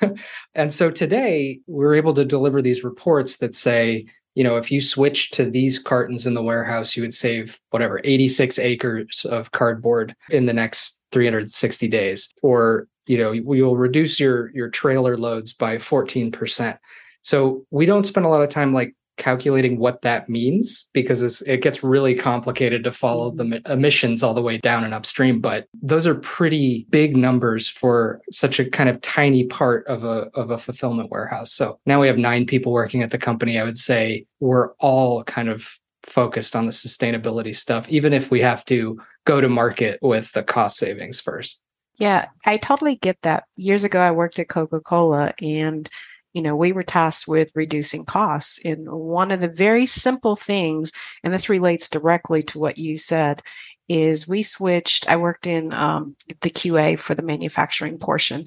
And 0.54 0.72
so 0.74 0.90
today 0.90 1.60
we're 1.66 1.94
able 1.94 2.14
to 2.14 2.24
deliver 2.24 2.60
these 2.60 2.82
reports 2.82 3.38
that 3.38 3.54
say 3.54 4.06
you 4.34 4.44
know 4.44 4.56
if 4.56 4.70
you 4.72 4.80
switch 4.80 5.30
to 5.32 5.44
these 5.44 5.78
cartons 5.78 6.26
in 6.26 6.34
the 6.34 6.42
warehouse 6.42 6.96
you 6.96 7.02
would 7.02 7.14
save 7.14 7.60
whatever 7.70 8.00
86 8.02 8.58
acres 8.58 9.24
of 9.24 9.52
cardboard 9.52 10.14
in 10.30 10.46
the 10.46 10.52
next 10.52 11.02
360 11.12 11.88
days. 11.88 12.32
Or 12.42 12.88
you 13.06 13.18
know 13.18 13.34
will 13.44 13.76
reduce 13.76 14.20
your 14.20 14.50
your 14.54 14.68
trailer 14.68 15.16
loads 15.16 15.52
by 15.52 15.76
14% 15.78 16.78
so 17.22 17.66
we 17.70 17.84
don't 17.84 18.06
spend 18.06 18.24
a 18.24 18.28
lot 18.28 18.42
of 18.42 18.48
time 18.48 18.72
like 18.72 18.94
calculating 19.20 19.78
what 19.78 20.00
that 20.00 20.28
means 20.28 20.90
because 20.94 21.42
it 21.42 21.62
gets 21.62 21.84
really 21.84 22.14
complicated 22.14 22.82
to 22.82 22.90
follow 22.90 23.30
the 23.30 23.44
mm-hmm. 23.44 23.70
emissions 23.70 24.22
all 24.22 24.34
the 24.34 24.42
way 24.42 24.58
down 24.58 24.82
and 24.82 24.94
upstream. 24.94 25.40
But 25.40 25.66
those 25.80 26.06
are 26.06 26.14
pretty 26.16 26.86
big 26.90 27.16
numbers 27.16 27.68
for 27.68 28.20
such 28.32 28.58
a 28.58 28.68
kind 28.68 28.88
of 28.88 29.00
tiny 29.02 29.44
part 29.44 29.86
of 29.86 30.02
a 30.02 30.30
of 30.34 30.50
a 30.50 30.58
fulfillment 30.58 31.10
warehouse. 31.10 31.52
So 31.52 31.78
now 31.86 32.00
we 32.00 32.08
have 32.08 32.18
nine 32.18 32.46
people 32.46 32.72
working 32.72 33.02
at 33.02 33.10
the 33.10 33.18
company. 33.18 33.58
I 33.58 33.64
would 33.64 33.78
say 33.78 34.26
we're 34.40 34.72
all 34.80 35.22
kind 35.24 35.48
of 35.48 35.78
focused 36.02 36.56
on 36.56 36.64
the 36.64 36.72
sustainability 36.72 37.54
stuff, 37.54 37.88
even 37.90 38.14
if 38.14 38.30
we 38.30 38.40
have 38.40 38.64
to 38.64 38.98
go 39.26 39.40
to 39.40 39.48
market 39.50 39.98
with 40.00 40.32
the 40.32 40.42
cost 40.42 40.78
savings 40.78 41.20
first. 41.20 41.60
Yeah, 41.98 42.28
I 42.46 42.56
totally 42.56 42.96
get 42.96 43.18
that. 43.22 43.44
Years 43.56 43.84
ago, 43.84 44.00
I 44.00 44.10
worked 44.10 44.38
at 44.38 44.48
Coca 44.48 44.80
Cola 44.80 45.34
and 45.42 45.90
you 46.32 46.42
know, 46.42 46.54
we 46.54 46.72
were 46.72 46.82
tasked 46.82 47.26
with 47.26 47.52
reducing 47.54 48.04
costs. 48.04 48.64
And 48.64 48.88
one 48.88 49.30
of 49.30 49.40
the 49.40 49.48
very 49.48 49.86
simple 49.86 50.36
things, 50.36 50.92
and 51.24 51.32
this 51.32 51.48
relates 51.48 51.88
directly 51.88 52.42
to 52.44 52.58
what 52.58 52.78
you 52.78 52.96
said, 52.96 53.42
is 53.88 54.28
we 54.28 54.42
switched. 54.42 55.10
I 55.10 55.16
worked 55.16 55.46
in 55.46 55.72
um, 55.72 56.14
the 56.42 56.50
QA 56.50 56.98
for 56.98 57.14
the 57.14 57.24
manufacturing 57.24 57.98
portion. 57.98 58.44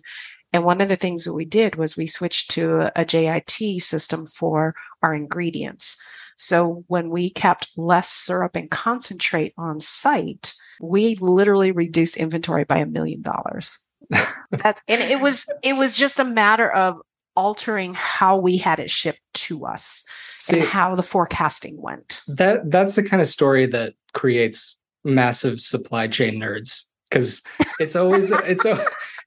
And 0.54 0.64
one 0.64 0.82
of 0.82 0.90
the 0.90 0.96
things 0.96 1.26
that 1.26 1.34
we 1.34 1.46
did 1.46 1.76
was 1.76 1.98
we 1.98 2.08
switched 2.08 2.52
to 2.52 2.82
a, 2.82 2.92
a 2.98 3.06
JIT 3.06 3.82
system 3.82 4.26
for 4.28 4.76
our 5.02 5.14
ingredients. 5.14 6.02
So 6.38 6.84
when 6.88 7.10
we 7.10 7.30
kept 7.30 7.72
less 7.78 8.10
syrup 8.10 8.56
and 8.56 8.70
concentrate 8.70 9.54
on 9.58 9.80
site, 9.80 10.54
we 10.82 11.16
literally 11.20 11.72
reduced 11.72 12.18
inventory 12.18 12.64
by 12.64 12.78
a 12.78 12.86
million 12.86 13.22
dollars. 13.22 13.88
That's 14.52 14.82
and 14.88 15.02
it 15.02 15.20
was 15.20 15.46
it 15.64 15.74
was 15.74 15.94
just 15.94 16.20
a 16.20 16.26
matter 16.26 16.70
of 16.70 17.02
altering 17.36 17.94
how 17.94 18.38
we 18.38 18.58
had 18.58 18.80
it 18.80 18.90
shipped 18.90 19.22
to 19.34 19.66
us 19.66 20.06
See, 20.40 20.60
and 20.60 20.68
how 20.68 20.96
the 20.96 21.04
forecasting 21.04 21.82
went. 21.82 22.22
That 22.28 22.70
that's 22.70 22.96
the 22.96 23.04
kind 23.04 23.22
of 23.22 23.28
story 23.28 23.66
that 23.68 23.94
creates 24.14 24.80
massive 25.04 25.60
supply 25.60 26.08
chain 26.08 26.40
nerds 26.40 26.86
because 27.10 27.42
it's 27.80 27.96
always 27.96 28.32
it's 28.46 28.66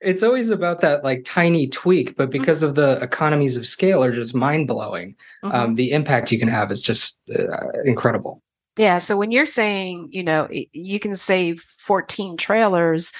it's 0.00 0.22
always 0.22 0.50
about 0.50 0.80
that 0.80 1.04
like 1.04 1.22
tiny 1.24 1.68
tweak, 1.68 2.16
but 2.16 2.30
because 2.30 2.60
mm-hmm. 2.60 2.68
of 2.68 2.74
the 2.74 2.98
economies 3.02 3.56
of 3.56 3.66
scale 3.66 4.02
are 4.02 4.12
just 4.12 4.34
mind 4.34 4.68
blowing. 4.68 5.16
Mm-hmm. 5.44 5.54
Um, 5.54 5.74
the 5.74 5.92
impact 5.92 6.32
you 6.32 6.38
can 6.38 6.48
have 6.48 6.70
is 6.70 6.82
just 6.82 7.20
uh, 7.34 7.68
incredible. 7.84 8.42
Yeah. 8.76 8.98
So 8.98 9.16
when 9.16 9.30
you're 9.30 9.46
saying, 9.46 10.10
you 10.12 10.22
know, 10.22 10.48
you 10.50 11.00
can 11.00 11.14
save 11.14 11.60
14 11.60 12.36
trailers, 12.36 13.12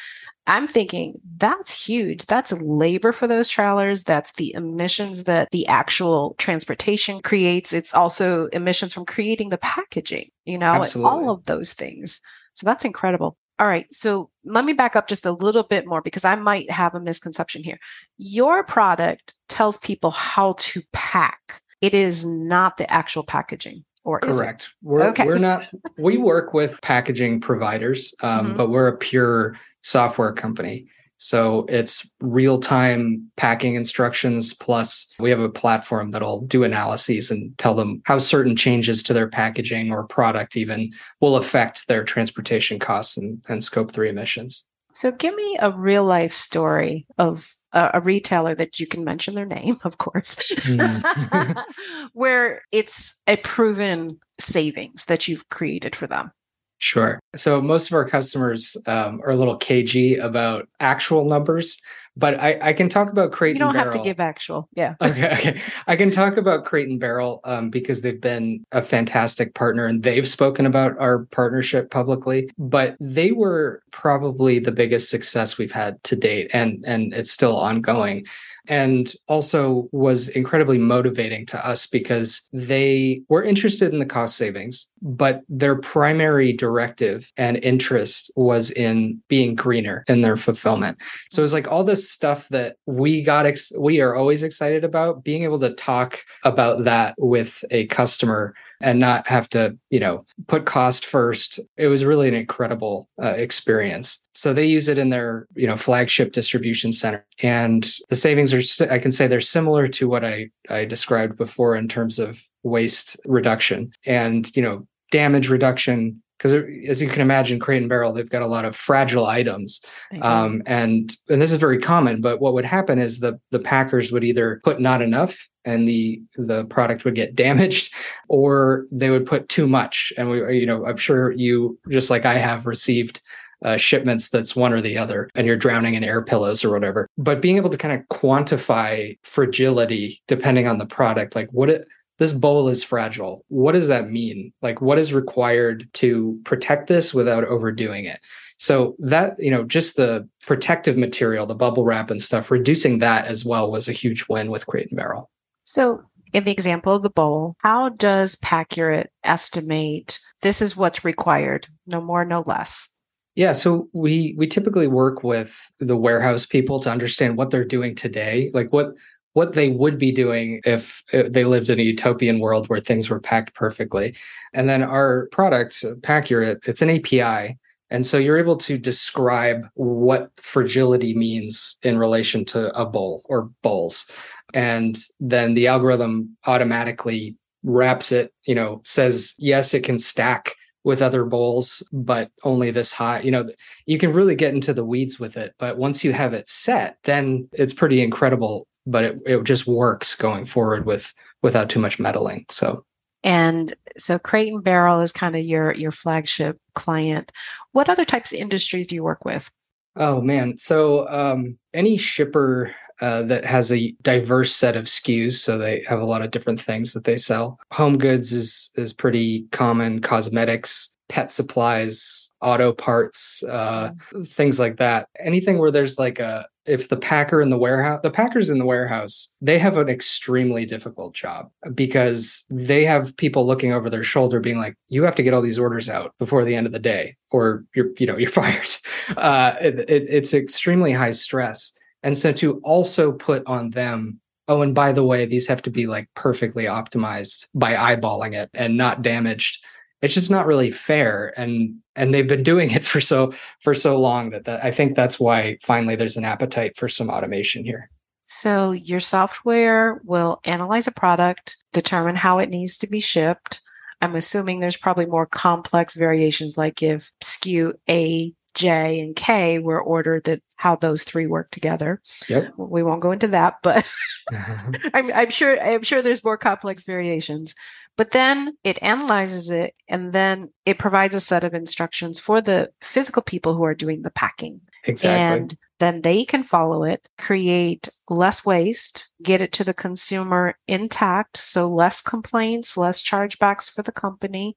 I'm 0.47 0.69
thinking 0.69 1.21
that's 1.37 1.87
huge. 1.87 2.27
That's 2.27 2.61
labor 2.63 3.13
for 3.13 3.27
those 3.27 3.49
trailers. 3.49 4.05
That's 4.05 4.33
the 4.33 4.55
emissions 4.55 5.25
that 5.25 5.51
the 5.51 5.67
actual 5.67 6.35
transportation 6.39 7.21
creates. 7.21 7.73
It's 7.73 7.95
also 7.95 8.47
emissions 8.49 8.95
from 8.95 9.07
creating 9.07 9.49
the 9.49 9.59
packaging, 9.59 10.29
you 10.45 10.59
know, 10.59 10.83
all 11.03 11.31
of 11.31 11.45
those 11.47 11.73
things. 11.73 12.21
So 12.55 12.65
that's 12.65 12.85
incredible. 12.85 13.37
All 13.59 13.67
right. 13.67 13.87
So 13.93 14.31
let 14.45 14.65
me 14.65 14.75
back 14.75 14.97
up 14.97 15.09
just 15.09 15.27
a 15.27 15.33
little 15.33 15.63
bit 15.63 15.87
more 15.87 16.03
because 16.03 16.25
I 16.25 16.35
might 16.37 16.71
have 16.71 16.95
a 16.95 17.01
misconception 17.01 17.63
here. 17.63 17.79
Your 18.19 18.65
product 18.65 19.35
tells 19.49 19.79
people 19.79 20.11
how 20.11 20.55
to 20.59 20.83
pack. 20.93 21.41
It 21.81 21.95
is 21.95 22.27
not 22.27 22.77
the 22.77 22.91
actual 22.91 23.25
packaging. 23.25 23.85
Or 24.07 24.21
correct. 24.21 24.73
We're 24.83 25.03
okay. 25.09 25.27
we're 25.27 25.39
not. 25.39 25.67
We 25.99 26.17
work 26.17 26.55
with 26.55 26.81
packaging 26.81 27.41
providers, 27.41 28.15
um, 28.21 28.47
mm-hmm. 28.47 28.57
but 28.57 28.71
we're 28.71 28.87
a 28.87 28.97
pure 28.97 29.59
software 29.83 30.33
company. 30.33 30.87
So 31.19 31.67
it's 31.69 32.09
real 32.21 32.61
time 32.61 33.29
packing 33.37 33.75
instructions. 33.75 34.55
Plus, 34.55 35.13
we 35.19 35.31
have 35.31 35.41
a 35.41 35.49
platform 35.49 36.13
that'll 36.13 36.43
do 36.43 36.63
analyses 36.63 37.33
and 37.33 37.57
tell 37.59 37.75
them 37.75 38.01
how 38.05 38.19
certain 38.19 38.55
changes 38.55 39.03
to 39.05 39.13
their 39.13 39.29
packaging 39.29 39.91
or 39.91 40.05
product 40.05 40.57
even 40.57 40.93
will 41.21 41.35
affect 41.35 41.89
their 41.89 42.05
transportation 42.05 42.79
costs 42.79 43.17
and, 43.17 43.43
and 43.49 43.65
scope 43.65 43.91
three 43.91 44.09
emissions. 44.09 44.67
So, 44.97 45.13
give 45.13 45.35
me 45.35 45.59
a 45.61 45.71
real 45.71 46.05
life 46.05 46.33
story 46.33 47.07
of 47.19 47.47
a, 47.73 47.91
a 47.95 48.01
retailer 48.01 48.55
that 48.55 48.81
you 48.81 48.87
can 48.87 49.05
mention 49.05 49.35
their 49.35 49.45
name, 49.45 49.77
of 49.85 49.99
course, 49.99 50.37
mm. 50.71 51.63
where 52.15 52.63
it's 52.73 53.23
a 53.27 53.37
proven 53.37 54.19
savings 54.41 55.05
that 55.05 55.29
you've 55.29 55.49
created 55.51 55.95
for 55.95 56.07
them. 56.07 56.33
Sure. 56.79 57.21
So 57.35 57.61
most 57.61 57.91
of 57.91 57.95
our 57.95 58.09
customers 58.09 58.77
um, 58.87 59.21
are 59.23 59.31
a 59.31 59.37
little 59.37 59.57
cagey 59.57 60.17
about 60.17 60.67
actual 60.81 61.27
numbers, 61.27 61.79
but 62.17 62.41
I, 62.41 62.59
I 62.63 62.73
can 62.73 62.89
talk 62.89 63.11
about 63.11 63.33
Crate. 63.33 63.57
You 63.57 63.61
don't 63.61 63.75
have 63.75 63.91
to 63.91 63.99
give 63.99 64.21
actual. 64.21 64.69
Yeah. 64.75 64.95
Okay. 65.07 65.33
Okay. 65.33 65.61
I 65.87 65.97
can 65.97 66.11
talk 66.11 66.37
about 66.37 66.65
Crate 66.65 66.89
and 66.89 66.99
Barrel 66.99 67.41
um, 67.45 67.71
because 67.71 68.03
they've 68.03 68.21
been 68.21 68.67
a 68.73 68.83
fantastic 68.83 69.55
partner 69.55 69.87
and 69.87 70.03
they've 70.03 70.27
spoken 70.27 70.67
about 70.67 70.99
our 70.99 71.27
partnership 71.27 71.91
publicly. 71.91 72.51
But 72.59 72.97
they 73.01 73.33
were 73.33 73.83
probably 73.93 74.59
the 74.59 74.73
biggest 74.73 75.11
success 75.11 75.59
we've 75.59 75.73
had 75.73 76.03
to 76.05 76.17
date, 76.17 76.51
and 76.53 76.85
and 76.87 77.15
it's 77.15 77.31
still 77.31 77.57
ongoing 77.57 78.27
and 78.69 79.15
also 79.29 79.89
was 79.93 80.29
incredibly 80.29 80.79
motivating 80.79 81.47
to 81.47 81.67
us 81.67 81.87
because 81.87 82.49
they 82.53 83.23
were 83.29 83.43
interested 83.43 83.93
in 83.93 83.99
the 83.99 84.07
cost 84.07 84.37
savings, 84.37 84.91
but 85.03 85.43
their 85.49 85.77
primary 85.77 86.53
directive 86.53 87.33
and 87.37 87.63
interest 87.65 88.31
was 88.37 88.71
in 88.73 89.21
being 89.29 89.55
greener 89.55 90.05
in 90.09 90.23
their 90.23 90.37
fulfillment. 90.37 90.99
So 91.31 91.41
it 91.41 91.45
was 91.45 91.53
like 91.53 91.69
all 91.69 91.85
this 91.85 92.06
stuff 92.09 92.49
that 92.49 92.77
we 92.87 93.23
got, 93.23 93.47
ex- 93.47 93.73
we 93.79 94.01
are 94.01 94.15
always 94.15 94.43
excited 94.43 94.85
about 94.85 95.25
being 95.25 95.43
able 95.43 95.59
to 95.61 95.75
talk 95.75 96.25
about 96.45 96.85
that 96.85 97.15
with 97.19 97.65
a 97.71 97.87
customer 97.87 98.55
and 98.83 99.01
not 99.01 99.27
have 99.27 99.49
to, 99.49 99.77
you 99.91 99.99
know, 99.99 100.25
put 100.49 100.67
cost 100.67 101.07
first. 101.07 101.59
It 101.77 101.87
was 101.87 102.05
really 102.05 102.29
an 102.29 102.35
incredible 102.35 103.09
uh, 103.23 103.29
experience. 103.29 104.27
So 104.35 104.53
they 104.53 104.67
use 104.67 104.89
it 104.89 104.99
in 104.99 105.09
their, 105.09 105.47
you 105.55 105.67
know, 105.67 105.77
flagship 105.77 106.33
distribution 106.33 106.93
center. 106.93 107.25
And 107.43 107.89
the 108.11 108.17
savings 108.17 108.53
are, 108.53 108.93
I 108.93 108.99
can 108.99 109.13
say 109.13 109.27
they're 109.27 109.41
similar 109.41 109.89
to 109.89 110.09
what 110.09 110.25
I, 110.25 110.51
I 110.69 110.85
described 110.85 111.39
before 111.39 111.75
in 111.75 111.89
terms 111.89 112.19
of 112.19 112.43
waste 112.63 113.19
reduction 113.25 113.93
and, 114.05 114.55
you 114.55 114.63
know, 114.63 114.87
damage 115.11 115.49
reduction, 115.49 116.23
because 116.39 116.53
as 116.89 117.01
you 117.01 117.09
can 117.09 117.23
imagine 117.23 117.59
crate 117.59 117.81
and 117.81 117.89
barrel 117.89 118.13
they've 118.13 118.31
got 118.31 118.43
a 118.43 118.47
lot 118.47 118.65
of 118.65 118.77
fragile 118.77 119.27
items 119.27 119.81
um, 120.23 120.63
and 120.67 121.17
and 121.29 121.41
this 121.41 121.53
is 121.53 121.59
very 121.59 121.79
common 121.79 122.21
but 122.21 122.41
what 122.41 122.53
would 122.53 122.65
happen 122.65 122.99
is 122.99 123.21
the 123.21 123.39
the 123.51 123.59
packers 123.59 124.13
would 124.13 124.25
either 124.25 124.61
put 124.65 124.81
not 124.81 125.03
enough 125.03 125.49
and 125.67 125.87
the 125.87 126.23
the 126.37 126.65
product 126.67 127.05
would 127.05 127.15
get 127.15 127.35
damaged 127.47 127.93
or 128.29 128.87
they 128.91 129.11
would 129.11 129.27
put 129.27 129.49
too 129.49 129.67
much. 129.67 130.13
And 130.17 130.31
we 130.31 130.59
you 130.59 130.67
know 130.67 130.87
i'm 130.87 130.97
sure 130.97 131.33
you 131.33 131.79
just 131.91 132.09
like 132.09 132.25
i 132.25 132.39
have 132.39 132.67
received 132.67 133.21
uh, 133.65 133.77
shipments 133.77 134.29
that's 134.29 134.55
one 134.55 134.73
or 134.73 134.83
the 134.83 134.99
other 134.99 135.31
and 135.35 135.47
you're 135.47 135.57
drowning 135.57 135.95
in 135.95 136.05
air 136.05 136.23
pillows 136.23 136.63
or 136.63 136.71
whatever. 136.71 137.09
But 137.17 137.41
being 137.41 137.57
able 137.57 137.71
to 137.71 137.79
kind 137.79 137.99
of 137.99 138.07
quantify 138.09 139.19
fragility 139.23 140.23
depending 140.29 140.69
on 140.69 140.79
the 140.79 140.87
product 140.87 141.35
like 141.35 141.49
what 141.53 141.71
it 141.71 141.89
this 142.19 142.33
bowl 142.33 142.69
is 142.69 142.83
fragile. 142.83 143.45
What 143.49 143.73
does 143.73 143.89
that 143.89 144.11
mean? 144.11 144.53
Like, 144.63 144.81
what 144.81 144.99
is 144.99 145.13
required 145.13 145.89
to 145.95 146.41
protect 146.45 146.89
this 146.89 147.13
without 147.13 147.45
overdoing 147.45 148.05
it? 148.05 148.21
So 148.59 148.97
that, 149.01 149.35
you 149.39 149.51
know, 149.51 149.65
just 149.65 149.97
the 149.97 150.29
protective 150.47 150.97
material, 150.97 151.47
the 151.47 151.55
bubble 151.55 151.85
wrap 151.85 152.11
and 152.11 152.23
stuff, 152.23 152.51
reducing 152.51 152.99
that 152.99 153.27
as 153.27 153.45
well 153.45 153.71
was 153.71 153.89
a 153.89 153.93
huge 153.93 154.27
win 154.29 154.51
with 154.51 154.67
Crate 154.67 154.89
and 154.89 154.97
Barrel. 154.97 155.31
So 155.65 156.03
in 156.33 156.45
the 156.45 156.53
example 156.53 156.95
of 156.95 157.03
the 157.03 157.11
bowl, 157.11 157.57
how 157.61 157.91
does 157.91 158.37
Paccurate 158.37 159.11
estimate 159.25 160.19
this 160.43 160.61
is 160.63 160.77
what's 160.77 161.05
required, 161.05 161.67
no 161.87 162.01
more, 162.01 162.25
no 162.25 162.43
less? 162.47 162.95
Yeah, 163.35 163.53
so 163.53 163.89
we 163.93 164.35
we 164.39 164.47
typically 164.47 164.87
work 164.87 165.23
with 165.23 165.71
the 165.79 165.97
warehouse 165.97 166.47
people 166.47 166.81
to 166.81 166.91
understand 166.91 167.37
what 167.37 167.51
they're 167.51 167.65
doing 167.65 167.95
today, 167.95 168.51
like 168.55 168.73
what 168.73 168.95
what 169.37 169.53
they 169.53 169.69
would 169.69 169.99
be 169.99 170.11
doing 170.11 170.63
if 170.65 171.05
uh, 171.13 171.25
they 171.29 171.45
lived 171.45 171.69
in 171.69 171.79
a 171.79 171.83
utopian 171.83 172.39
world 172.39 172.71
where 172.71 172.81
things 172.81 173.11
were 173.11 173.21
packed 173.21 173.55
perfectly. 173.55 174.17
And 174.55 174.67
then 174.67 174.83
our 174.83 175.29
product, 175.31 175.85
Paccurate, 176.03 176.67
it's 176.67 176.81
an 176.81 176.89
API. 176.89 177.59
And 177.91 178.07
so 178.07 178.17
you're 178.17 178.39
able 178.39 178.57
to 178.57 178.79
describe 178.79 179.69
what 179.75 180.31
fragility 180.39 181.15
means 181.15 181.77
in 181.83 181.99
relation 181.99 182.47
to 182.47 182.75
a 182.75 182.87
bowl 182.87 183.21
or 183.27 183.51
bowls. 183.63 184.11
And 184.55 184.97
then 185.21 185.53
the 185.53 185.67
algorithm 185.67 186.35
automatically 186.47 187.37
wraps 187.63 188.13
it, 188.13 188.33
you 188.47 188.55
know, 188.55 188.81
says, 188.87 189.35
yes, 189.37 189.75
it 189.75 189.85
can 189.85 189.99
stack 189.99 190.55
with 190.83 191.03
other 191.03 191.27
bowls, 191.27 191.87
but 191.93 192.31
only 192.43 192.71
this 192.71 192.95
high. 192.95 193.21
You 193.21 193.33
know, 193.33 193.47
you 193.85 193.99
can 193.99 194.15
really 194.15 194.35
get 194.35 194.55
into 194.55 194.73
the 194.73 194.85
weeds 194.85 195.21
with 195.21 195.37
it. 195.37 195.53
But 195.59 195.77
once 195.77 196.05
you 196.05 196.15
have 196.15 196.33
it 196.33 196.49
set, 196.49 196.97
then 197.05 197.51
it's 197.53 197.75
pretty 197.75 198.01
incredible 198.01 198.67
but 198.87 199.05
it, 199.05 199.19
it 199.27 199.45
just 199.45 199.67
works 199.67 200.15
going 200.15 200.47
forward 200.47 200.87
with 200.87 201.13
without 201.43 201.69
too 201.69 201.81
much 201.81 201.99
meddling. 201.99 202.47
So 202.51 202.85
and 203.25 203.75
so 203.97 204.19
Crate 204.19 204.53
and 204.53 204.63
Barrel 204.63 205.01
is 205.01 205.13
kind 205.13 205.35
of 205.35 205.43
your 205.43 205.75
your 205.75 205.91
flagship 205.91 206.61
client. 206.75 207.33
What 207.73 207.89
other 207.89 208.05
types 208.05 208.33
of 208.33 208.39
industries 208.39 208.87
do 208.87 208.95
you 208.95 209.03
work 209.03 209.25
with? 209.25 209.51
Oh 209.97 210.21
man, 210.21 210.59
so 210.59 211.09
um, 211.09 211.59
any 211.73 211.97
shipper 211.97 212.75
uh, 213.01 213.23
that 213.23 213.45
has 213.45 213.73
a 213.73 213.93
diverse 214.03 214.55
set 214.55 214.77
of 214.77 214.85
SKUs, 214.85 215.33
so 215.33 215.59
they 215.59 215.83
have 215.89 216.01
a 216.01 216.07
lot 216.07 216.23
of 216.23 216.31
different 216.31 216.61
things 216.61 216.93
that 216.93 217.05
they 217.05 217.17
sell. 217.17 217.59
Home 217.73 217.99
goods 217.99 218.33
is 218.33 218.71
is 218.77 218.93
pretty 218.93 219.47
common. 219.53 220.01
Cosmetics, 220.01 220.97
pet 221.09 221.33
supplies, 221.33 222.33
auto 222.41 222.73
parts, 222.73 223.43
uh, 223.45 223.91
mm-hmm. 223.91 224.23
things 224.23 224.61
like 224.61 224.77
that. 224.77 225.09
Anything 225.19 225.59
where 225.59 225.71
there's 225.71 225.99
like 225.99 226.21
a 226.21 226.47
if 226.67 226.89
the 226.89 226.97
packer 226.97 227.41
in 227.41 227.51
the 227.51 227.59
warehouse 227.59 228.01
the 228.03 228.11
packers 228.11 228.51
in 228.51 228.59
the 228.59 228.65
warehouse 228.65 229.37
they 229.41 229.59
have 229.59 229.77
an 229.77 229.89
extremely 229.89 230.65
difficult 230.65 231.15
job 231.15 231.51
because 231.75 232.45
they 232.51 232.85
have 232.85 233.17
people 233.17 233.47
looking 233.47 233.73
over 233.73 233.89
their 233.89 234.03
shoulder 234.03 234.41
being 234.41 234.59
like 234.59 234.75
you 234.89 235.03
have 235.03 235.15
to 235.15 235.23
get 235.23 235.35
all 235.35 235.43
these 235.43 235.59
orders 235.59 235.89
out 235.89 236.15
before 236.19 236.45
the 236.45 236.55
end 236.55 236.67
of 236.67 236.73
the 236.73 236.79
day 236.79 237.17
or 237.31 237.65
you're 237.75 237.91
you 237.99 238.07
know 238.07 238.17
you're 238.19 238.31
fired. 238.31 238.77
Uh, 239.17 239.55
it, 239.61 239.79
it, 239.91 240.07
it's 240.09 240.35
extremely 240.35 240.93
high 240.93 241.11
stress. 241.11 241.73
And 242.03 242.17
so 242.17 242.33
to 242.33 242.59
also 242.61 243.13
put 243.13 243.43
on 243.47 243.71
them 243.71 244.21
oh 244.49 244.63
and 244.63 244.75
by 244.75 244.93
the 244.93 245.05
way 245.05 245.27
these 245.27 245.49
have 245.49 245.63
to 245.63 245.71
be 245.71 245.87
like 245.87 246.09
perfectly 246.15 246.65
optimized 246.65 247.47
by 247.55 247.75
eyeballing 247.75 248.35
it 248.35 248.51
and 248.55 248.77
not 248.77 249.03
damaged 249.03 249.65
it's 250.03 250.15
just 250.15 250.31
not 250.31 250.47
really 250.47 250.71
fair 250.71 251.33
and 251.37 251.77
and 251.95 252.13
they've 252.13 252.29
been 252.29 252.43
doing 252.43 252.71
it 252.71 252.85
for 252.93 253.01
so 253.01 253.33
for 253.61 253.75
so 253.75 254.01
long 254.01 254.31
that, 254.31 254.45
that 254.45 254.65
i 254.65 254.71
think 254.71 254.95
that's 254.95 255.19
why 255.19 255.59
finally 255.63 255.97
there's 255.97 256.17
an 256.17 256.25
appetite 256.25 256.77
for 256.77 256.89
some 256.89 257.11
automation 257.11 257.65
here 257.65 257.91
so 258.29 258.73
your 258.73 259.01
software 259.01 260.01
will 260.05 260.41
analyze 260.45 260.87
a 260.87 260.93
product 260.93 261.57
determine 261.73 262.17
how 262.17 262.39
it 262.39 262.51
needs 262.51 262.79
to 262.79 262.87
be 262.87 263.01
shipped 263.01 263.61
i'm 264.01 264.17
assuming 264.17 264.61
there's 264.61 264.77
probably 264.77 265.07
more 265.07 265.27
complex 265.27 265.97
variations 265.97 266.57
like 266.57 266.83
if 266.83 267.13
sku 267.23 267.73
a 267.89 268.33
J 268.57 269.01
and 269.01 269.15
K 269.15 269.59
were 269.59 269.81
ordered 269.81 270.25
that 270.25 270.41
how 270.57 270.77
those 270.77 271.05
three 271.05 271.27
work 271.27 271.51
together. 271.51 272.01
Yep. 272.27 272.55
We 272.57 272.83
won't 272.83 273.03
go 273.03 273.13
into 273.13 273.29
that, 273.29 273.57
but 273.63 273.89
I'm, 274.33 275.13
I'm, 275.13 275.31
sure 275.31 275.63
I'm 275.63 275.83
sure 275.83 276.01
there's 276.01 276.25
more 276.25 276.39
complex 276.39 276.87
variations. 276.87 277.55
But 277.97 278.11
then 278.11 278.57
it 278.63 278.83
analyzes 278.83 279.51
it 279.51 279.75
and 279.89 280.13
then 280.13 280.51
it 280.67 280.79
provides 280.79 281.15
a 281.15 281.21
set 281.21 281.45
of 281.45 281.55
instructions 281.55 282.21
for 282.21 282.41
the 282.43 282.71
physical 282.83 283.23
people 283.23 283.55
who 283.55 283.65
are 283.65 283.75
doing 283.75 284.03
the 284.03 284.11
packing. 284.11 284.61
Exactly. 284.85 285.19
And 285.19 285.59
then 285.79 286.03
they 286.03 286.25
can 286.25 286.43
follow 286.43 286.85
it, 286.85 287.09
create 287.19 287.89
less 288.09 288.45
waste, 288.47 289.11
get 289.23 289.41
it 289.43 289.53
to 289.53 289.65
the 289.65 289.75
consumer 289.75 290.57
intact. 290.69 291.37
So 291.37 291.69
less 291.69 292.01
complaints, 292.01 292.77
less 292.77 293.03
chargebacks 293.03 293.71
for 293.71 293.83
the 293.83 293.93
company. 293.93 294.57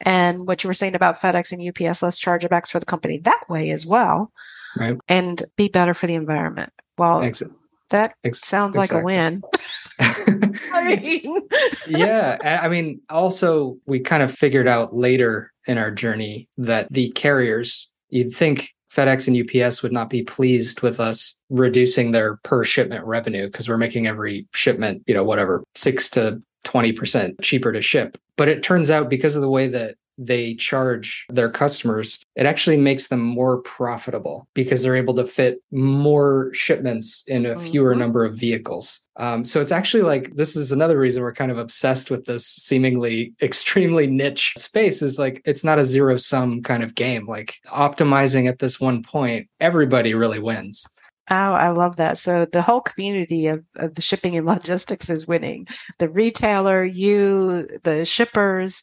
And 0.00 0.46
what 0.46 0.62
you 0.62 0.68
were 0.68 0.74
saying 0.74 0.94
about 0.94 1.16
FedEx 1.16 1.52
and 1.52 1.66
UPS, 1.66 2.02
less 2.02 2.20
chargebacks 2.20 2.70
for 2.70 2.80
the 2.80 2.86
company 2.86 3.18
that 3.18 3.44
way 3.48 3.70
as 3.70 3.86
well. 3.86 4.32
Right. 4.76 4.96
And 5.08 5.42
be 5.56 5.68
better 5.68 5.94
for 5.94 6.06
the 6.06 6.14
environment. 6.14 6.72
Well, 6.96 7.22
Exit. 7.22 7.50
that 7.90 8.14
Ex- 8.24 8.46
sounds 8.46 8.76
like 8.76 8.92
a 8.92 9.02
win. 9.02 9.42
Mean, 9.98 11.42
yeah. 11.88 12.60
I 12.62 12.68
mean, 12.68 13.00
also, 13.10 13.78
we 13.86 14.00
kind 14.00 14.22
of 14.22 14.32
figured 14.32 14.68
out 14.68 14.94
later 14.94 15.52
in 15.66 15.78
our 15.78 15.90
journey 15.90 16.48
that 16.58 16.90
the 16.92 17.10
carriers, 17.10 17.92
you'd 18.10 18.34
think 18.34 18.74
FedEx 18.92 19.28
and 19.28 19.64
UPS 19.64 19.82
would 19.82 19.92
not 19.92 20.10
be 20.10 20.22
pleased 20.22 20.80
with 20.80 20.98
us 20.98 21.38
reducing 21.50 22.10
their 22.10 22.36
per 22.42 22.64
shipment 22.64 23.04
revenue 23.04 23.46
because 23.46 23.68
we're 23.68 23.76
making 23.76 24.06
every 24.06 24.46
shipment, 24.52 25.02
you 25.06 25.14
know, 25.14 25.24
whatever, 25.24 25.62
six 25.74 26.08
to 26.10 26.40
20% 26.64 27.34
cheaper 27.42 27.72
to 27.72 27.82
ship. 27.82 28.16
But 28.36 28.48
it 28.48 28.62
turns 28.62 28.90
out 28.90 29.10
because 29.10 29.36
of 29.36 29.42
the 29.42 29.50
way 29.50 29.68
that 29.68 29.96
they 30.18 30.54
charge 30.54 31.24
their 31.28 31.48
customers, 31.48 32.18
it 32.34 32.44
actually 32.44 32.76
makes 32.76 33.06
them 33.06 33.20
more 33.20 33.58
profitable 33.58 34.48
because 34.52 34.82
they're 34.82 34.96
able 34.96 35.14
to 35.14 35.26
fit 35.26 35.62
more 35.70 36.50
shipments 36.52 37.24
in 37.28 37.46
a 37.46 37.56
fewer 37.58 37.94
Mhm. 37.94 37.98
number 37.98 38.24
of 38.24 38.34
vehicles. 38.34 39.00
Um, 39.16 39.44
so 39.44 39.60
it's 39.60 39.72
actually 39.72 40.02
like 40.02 40.34
this 40.36 40.56
is 40.56 40.72
another 40.72 40.98
reason 40.98 41.22
we're 41.22 41.32
kind 41.32 41.50
of 41.50 41.58
obsessed 41.58 42.10
with 42.10 42.24
this 42.26 42.44
seemingly 42.46 43.32
extremely 43.42 44.06
niche 44.06 44.52
space 44.56 45.02
is 45.02 45.18
like 45.18 45.40
it's 45.44 45.64
not 45.64 45.78
a 45.78 45.84
zero 45.84 46.16
sum 46.16 46.62
kind 46.62 46.82
of 46.82 46.94
game. 46.94 47.26
Like 47.26 47.56
optimizing 47.68 48.48
at 48.48 48.58
this 48.58 48.80
one 48.80 49.02
point, 49.02 49.48
everybody 49.60 50.14
really 50.14 50.38
wins. 50.40 50.86
Oh, 51.30 51.34
I 51.34 51.68
love 51.70 51.96
that. 51.96 52.16
So 52.16 52.46
the 52.46 52.62
whole 52.62 52.80
community 52.80 53.48
of, 53.48 53.62
of 53.76 53.94
the 53.96 54.00
shipping 54.02 54.34
and 54.36 54.46
logistics 54.46 55.10
is 55.10 55.28
winning. 55.28 55.66
The 55.98 56.08
retailer, 56.08 56.84
you, 56.84 57.68
the 57.82 58.06
shippers. 58.06 58.82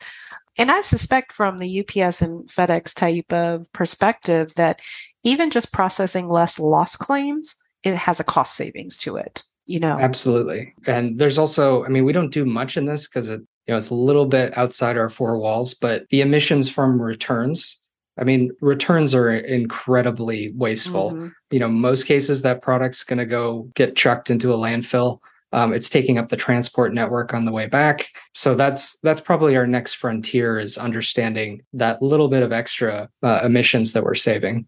And 0.57 0.71
I 0.71 0.81
suspect 0.81 1.31
from 1.31 1.57
the 1.57 1.79
UPS 1.79 2.21
and 2.21 2.47
FedEx 2.47 2.93
type 2.93 3.31
of 3.33 3.71
perspective 3.73 4.53
that 4.55 4.79
even 5.23 5.49
just 5.49 5.73
processing 5.73 6.29
less 6.29 6.59
loss 6.59 6.95
claims, 6.95 7.55
it 7.83 7.95
has 7.95 8.19
a 8.19 8.23
cost 8.23 8.55
savings 8.55 8.97
to 8.99 9.17
it. 9.17 9.43
You 9.67 9.79
know, 9.79 9.97
Absolutely. 9.99 10.73
And 10.85 11.17
there's 11.17 11.39
also, 11.39 11.83
I 11.83 11.87
mean, 11.87 12.05
we 12.05 12.13
don't 12.13 12.31
do 12.31 12.45
much 12.45 12.77
in 12.77 12.85
this 12.85 13.07
because 13.07 13.29
it, 13.29 13.41
you 13.65 13.71
know, 13.71 13.77
it's 13.77 13.89
a 13.89 13.95
little 13.95 14.27
bit 14.27 14.55
outside 14.55 14.95
our 14.95 15.09
four 15.09 15.39
walls, 15.39 15.73
but 15.73 16.07
the 16.11 16.21
emissions 16.21 16.69
from 16.69 17.01
returns, 17.01 17.81
I 18.19 18.23
mean, 18.23 18.51
returns 18.61 19.15
are 19.15 19.31
incredibly 19.31 20.53
wasteful. 20.55 21.11
Mhm. 21.11 21.31
You 21.49 21.59
know, 21.59 21.67
most 21.67 22.05
cases 22.05 22.43
that 22.43 22.61
product's 22.61 23.03
going 23.03 23.17
to 23.17 23.25
go 23.25 23.67
get 23.73 23.95
chucked 23.95 24.29
into 24.29 24.53
a 24.53 24.57
landfill. 24.57 25.19
Um, 25.55 25.71
it's 25.71 25.89
taking 25.89 26.17
up 26.17 26.27
the 26.27 26.35
transport 26.35 26.93
network 26.93 27.33
on 27.33 27.45
the 27.45 27.51
way 27.51 27.65
back. 27.65 28.09
So 28.33 28.55
that's 28.55 28.99
that's 28.99 29.21
probably 29.21 29.55
our 29.55 29.65
next 29.65 29.93
frontier 29.93 30.59
is 30.59 30.77
understanding 30.77 31.61
that 31.71 32.01
little 32.01 32.27
bit 32.27 32.43
of 32.43 32.51
extra 32.51 33.09
uh, 33.23 33.41
emissions 33.41 33.93
that 33.93 34.03
we're 34.03 34.15
saving. 34.15 34.67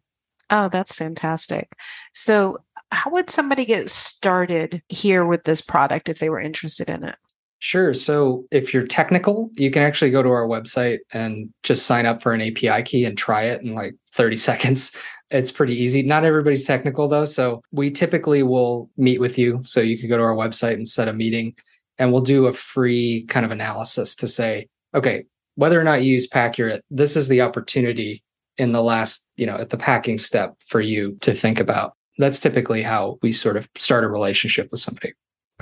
Oh, 0.50 0.70
that's 0.70 0.96
fantastic. 0.96 1.74
So, 2.13 2.60
how 2.89 3.12
would 3.12 3.29
somebody 3.29 3.65
get 3.65 3.89
started 3.89 4.82
here 4.88 5.25
with 5.25 5.44
this 5.44 5.60
product 5.60 6.08
if 6.08 6.20
they 6.20 6.29
were 6.29 6.39
interested 6.39 6.89
in 6.89 7.03
it? 7.03 7.17
Sure. 7.60 7.94
So 7.94 8.46
if 8.52 8.74
you're 8.74 8.86
technical, 8.86 9.50
you 9.54 9.72
can 9.72 9.82
actually 9.82 10.12
go 10.12 10.22
to 10.22 10.30
our 10.30 10.48
website 10.48 11.00
and 11.12 11.50
just 11.64 11.88
sign 11.88 12.06
up 12.06 12.22
for 12.22 12.34
an 12.34 12.42
API 12.42 12.84
key 12.84 13.04
and 13.04 13.18
try 13.18 13.44
it 13.44 13.62
in 13.62 13.74
like 13.74 13.96
30 14.12 14.38
seconds. 14.38 14.96
It's 15.30 15.52
pretty 15.52 15.76
easy. 15.76 16.04
Not 16.04 16.24
everybody's 16.24 16.66
technical 16.66 17.08
though. 17.08 17.26
So 17.26 17.62
we 17.72 17.90
typically 17.92 18.44
will 18.44 18.90
meet 18.96 19.20
with 19.20 19.38
you. 19.38 19.62
So 19.66 19.82
you 19.82 19.98
could 19.98 20.10
go 20.10 20.18
to 20.18 20.24
our 20.24 20.36
website 20.36 20.76
and 20.76 20.88
set 20.88 21.08
a 21.08 21.14
meeting 21.14 21.56
and 21.98 22.12
we'll 22.12 22.22
do 22.22 22.46
a 22.46 22.54
free 22.54 23.26
kind 23.28 23.46
of 23.46 23.52
analysis 23.52 24.16
to 24.16 24.28
say, 24.28 24.68
okay, 24.94 25.26
whether 25.56 25.82
or 25.82 25.84
not 25.84 26.04
you 26.04 26.14
use 26.14 26.28
Paccurate, 26.28 26.86
this 26.92 27.16
is 27.18 27.28
the 27.28 27.42
opportunity 27.42 28.24
in 28.58 28.72
the 28.72 28.84
last, 28.84 29.28
you 29.36 29.46
know, 29.46 29.56
at 29.56 29.72
the 29.72 29.78
packing 29.78 30.17
step 30.17 30.56
for 30.67 30.80
you 30.80 31.17
to 31.22 31.34
think 31.34 31.60
about. 31.60 31.93
That's 32.20 32.39
typically 32.39 32.84
how 32.84 33.17
we 33.22 33.32
sort 33.32 33.58
of 33.58 33.67
start 33.78 34.04
a 34.04 34.08
relationship 34.08 34.70
with 34.72 34.80
somebody. 34.80 35.13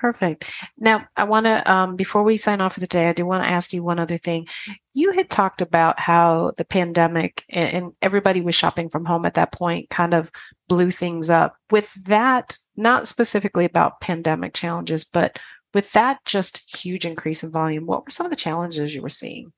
Perfect. 0.06 0.52
Now, 0.78 1.08
I 1.18 1.24
want 1.24 1.48
to, 1.48 1.72
um, 1.72 1.96
before 1.96 2.22
we 2.22 2.38
sign 2.38 2.62
off 2.62 2.76
for 2.76 2.80
the 2.80 2.86
day, 2.86 3.10
I 3.10 3.14
do 3.14 3.26
want 3.26 3.44
to 3.44 3.50
ask 3.50 3.74
you 3.74 3.84
one 3.84 3.98
other 3.98 4.20
thing. 4.20 4.46
You 4.94 5.14
had 5.14 5.32
talked 5.32 5.64
about 5.64 6.00
how 6.00 6.52
the 6.58 6.64
pandemic 6.64 7.44
and, 7.50 7.70
and 7.74 7.92
everybody 8.04 8.42
was 8.42 8.54
shopping 8.54 8.88
from 8.88 9.06
home 9.06 9.26
at 9.26 9.34
that 9.34 9.52
point 9.52 9.90
kind 9.90 10.14
of 10.14 10.30
blew 10.70 10.92
things 10.92 11.32
up. 11.32 11.56
With 11.72 11.92
that, 12.04 12.56
not 12.76 13.08
specifically 13.08 13.66
about 13.66 14.00
pandemic 14.00 14.54
challenges, 14.54 15.06
but 15.06 15.40
with 15.74 15.92
that 15.94 16.24
just 16.24 16.78
huge 16.80 17.04
increase 17.04 17.44
in 17.44 17.52
volume, 17.52 17.88
what 17.88 18.06
were 18.06 18.12
some 18.12 18.28
of 18.28 18.30
the 18.30 18.36
challenges 18.36 18.94
you 18.94 19.02
were 19.02 19.10
seeing 19.10 19.52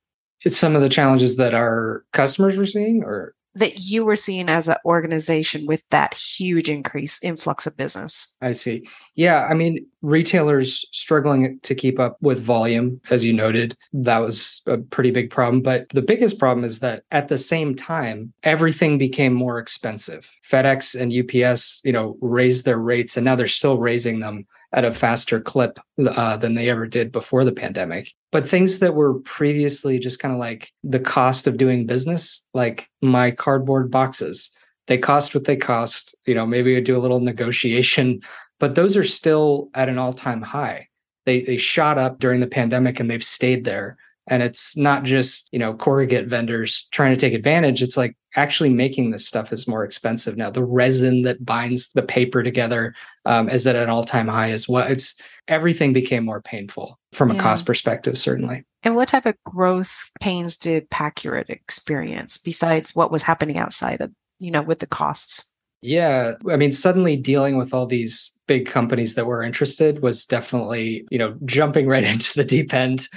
It's 0.46 0.56
some 0.56 0.78
of 0.78 0.82
the 0.82 0.88
challenges 0.88 1.36
that 1.36 1.54
our 1.54 2.06
customers 2.14 2.56
were 2.56 2.66
seeing 2.66 3.04
or 3.04 3.36
that 3.58 3.80
you 3.80 4.06
were 4.06 4.16
seeing 4.16 4.50
as 4.50 4.68
an 4.68 4.78
organization 4.86 5.66
with 5.66 5.84
that 5.90 6.14
huge 6.14 6.70
increase 6.70 7.24
influx 7.24 7.66
of 7.68 7.76
business? 7.78 8.38
I 8.42 8.52
see. 8.52 8.88
Yeah, 9.16 9.48
I 9.50 9.54
mean, 9.54 9.86
retailers 10.02 10.86
struggling 10.92 11.60
to 11.64 11.76
keep 11.76 12.00
up 12.00 12.18
with 12.22 12.40
volume, 12.40 13.02
as 13.10 13.26
you 13.26 13.34
noted, 13.34 13.76
that 13.94 14.20
was 14.20 14.62
a 14.68 14.78
pretty 14.78 15.12
big 15.12 15.32
problem. 15.32 15.62
But 15.62 15.90
the 15.90 16.02
biggest 16.02 16.40
problem 16.40 16.64
is 16.64 16.80
that 16.80 17.04
at 17.12 17.28
the 17.28 17.38
same 17.38 17.76
time, 17.76 18.34
everything 18.44 18.98
became 18.98 19.34
more 19.34 19.60
expensive. 19.60 20.30
FedEx 20.50 21.00
and 21.00 21.12
UPS, 21.12 21.82
you 21.84 21.92
know, 21.92 22.18
raised 22.22 22.66
their 22.66 22.80
rates, 22.80 23.18
and 23.18 23.26
now 23.26 23.36
they're 23.36 23.48
still 23.48 23.78
raising 23.78 24.20
them 24.20 24.46
at 24.74 24.86
a 24.86 24.92
faster 24.92 25.40
clip 25.40 25.80
uh, 26.06 26.38
than 26.38 26.56
they 26.56 26.70
ever 26.70 26.86
did 26.86 27.12
before 27.12 27.46
the 27.46 27.54
pandemic. 27.54 28.14
But 28.32 28.46
things 28.46 28.80
that 28.80 28.96
were 28.96 29.20
previously 29.22 29.98
just 29.98 30.20
kind 30.20 30.34
of 30.34 30.40
like 30.40 30.72
the 30.84 31.00
cost 31.00 31.48
of 31.48 31.58
doing 31.58 31.86
business, 31.86 32.48
like 32.54 32.90
my 33.02 33.32
cardboard 33.32 33.90
boxes, 33.90 34.52
they 34.88 34.98
cost 34.98 35.34
what 35.34 35.46
they 35.46 35.56
cost. 35.56 36.16
You 36.26 36.36
know, 36.36 36.46
maybe 36.46 36.76
I 36.76 36.82
do 36.82 36.98
a 36.98 37.00
little 37.00 37.22
negotiation, 37.22 38.22
but 38.60 38.76
those 38.76 38.98
are 38.98 39.06
still 39.06 39.70
at 39.74 39.90
an 39.90 39.98
all-time 39.98 40.42
high. 40.42 40.88
They 41.26 41.42
they 41.42 41.58
shot 41.58 41.98
up 41.98 42.20
during 42.20 42.42
the 42.42 42.48
pandemic 42.48 43.00
and 43.00 43.10
they've 43.10 43.24
stayed 43.24 43.64
there. 43.64 43.98
And 44.30 44.44
it's 44.44 44.76
not 44.76 45.04
just, 45.04 45.48
you 45.54 45.60
know, 45.60 45.74
corrugate 45.74 46.28
vendors 46.28 46.90
trying 46.92 47.14
to 47.14 47.20
take 47.20 47.34
advantage. 47.34 47.82
It's 47.82 47.96
like 47.96 48.18
actually 48.38 48.70
making 48.70 49.10
this 49.10 49.28
stuff 49.28 49.52
is 49.52 49.68
more 49.68 49.84
expensive 49.84 50.38
now. 50.38 50.50
The 50.50 50.64
resin 50.64 51.24
that 51.24 51.44
binds 51.44 51.92
the 51.92 52.04
paper 52.04 52.44
together 52.44 52.94
um, 53.26 53.50
is 53.50 53.68
at 53.68 53.76
an 53.76 53.90
all-time 53.90 54.28
high 54.28 54.52
as 54.52 54.70
well. 54.70 54.88
It's 54.88 55.20
everything 55.48 55.92
became 55.92 56.24
more 56.24 56.42
painful 56.42 56.98
from 57.12 57.32
a 57.32 57.34
Yeah. 57.34 57.42
cost 57.42 57.66
perspective, 57.66 58.18
certainly. 58.18 58.64
And 58.84 58.96
what 58.96 59.10
type 59.10 59.26
of 59.26 59.36
growth 59.44 60.12
pains 60.22 60.58
did 60.58 60.90
Paccurate 60.90 61.50
experience 61.50 62.38
besides 62.38 62.96
what 62.96 63.12
was 63.12 63.24
happening 63.24 63.58
outside 63.58 64.00
of, 64.00 64.12
you 64.40 64.52
know, 64.52 64.62
with 64.62 64.80
the 64.80 64.88
costs? 64.88 65.54
Yeah, 65.82 66.34
I 66.50 66.56
mean, 66.56 66.72
suddenly 66.72 67.16
dealing 67.18 67.58
with 67.58 67.74
all 67.74 67.86
these 67.86 68.38
big 68.48 68.66
companies 68.66 69.14
that 69.16 69.28
were 69.28 69.44
interested 69.44 70.02
was 70.02 70.26
definitely, 70.26 71.06
you 71.12 71.20
know, 71.20 71.36
jumping 71.46 71.88
right 71.88 72.04
into 72.14 72.34
the 72.36 72.44
deep 72.46 72.74
end. 72.74 73.08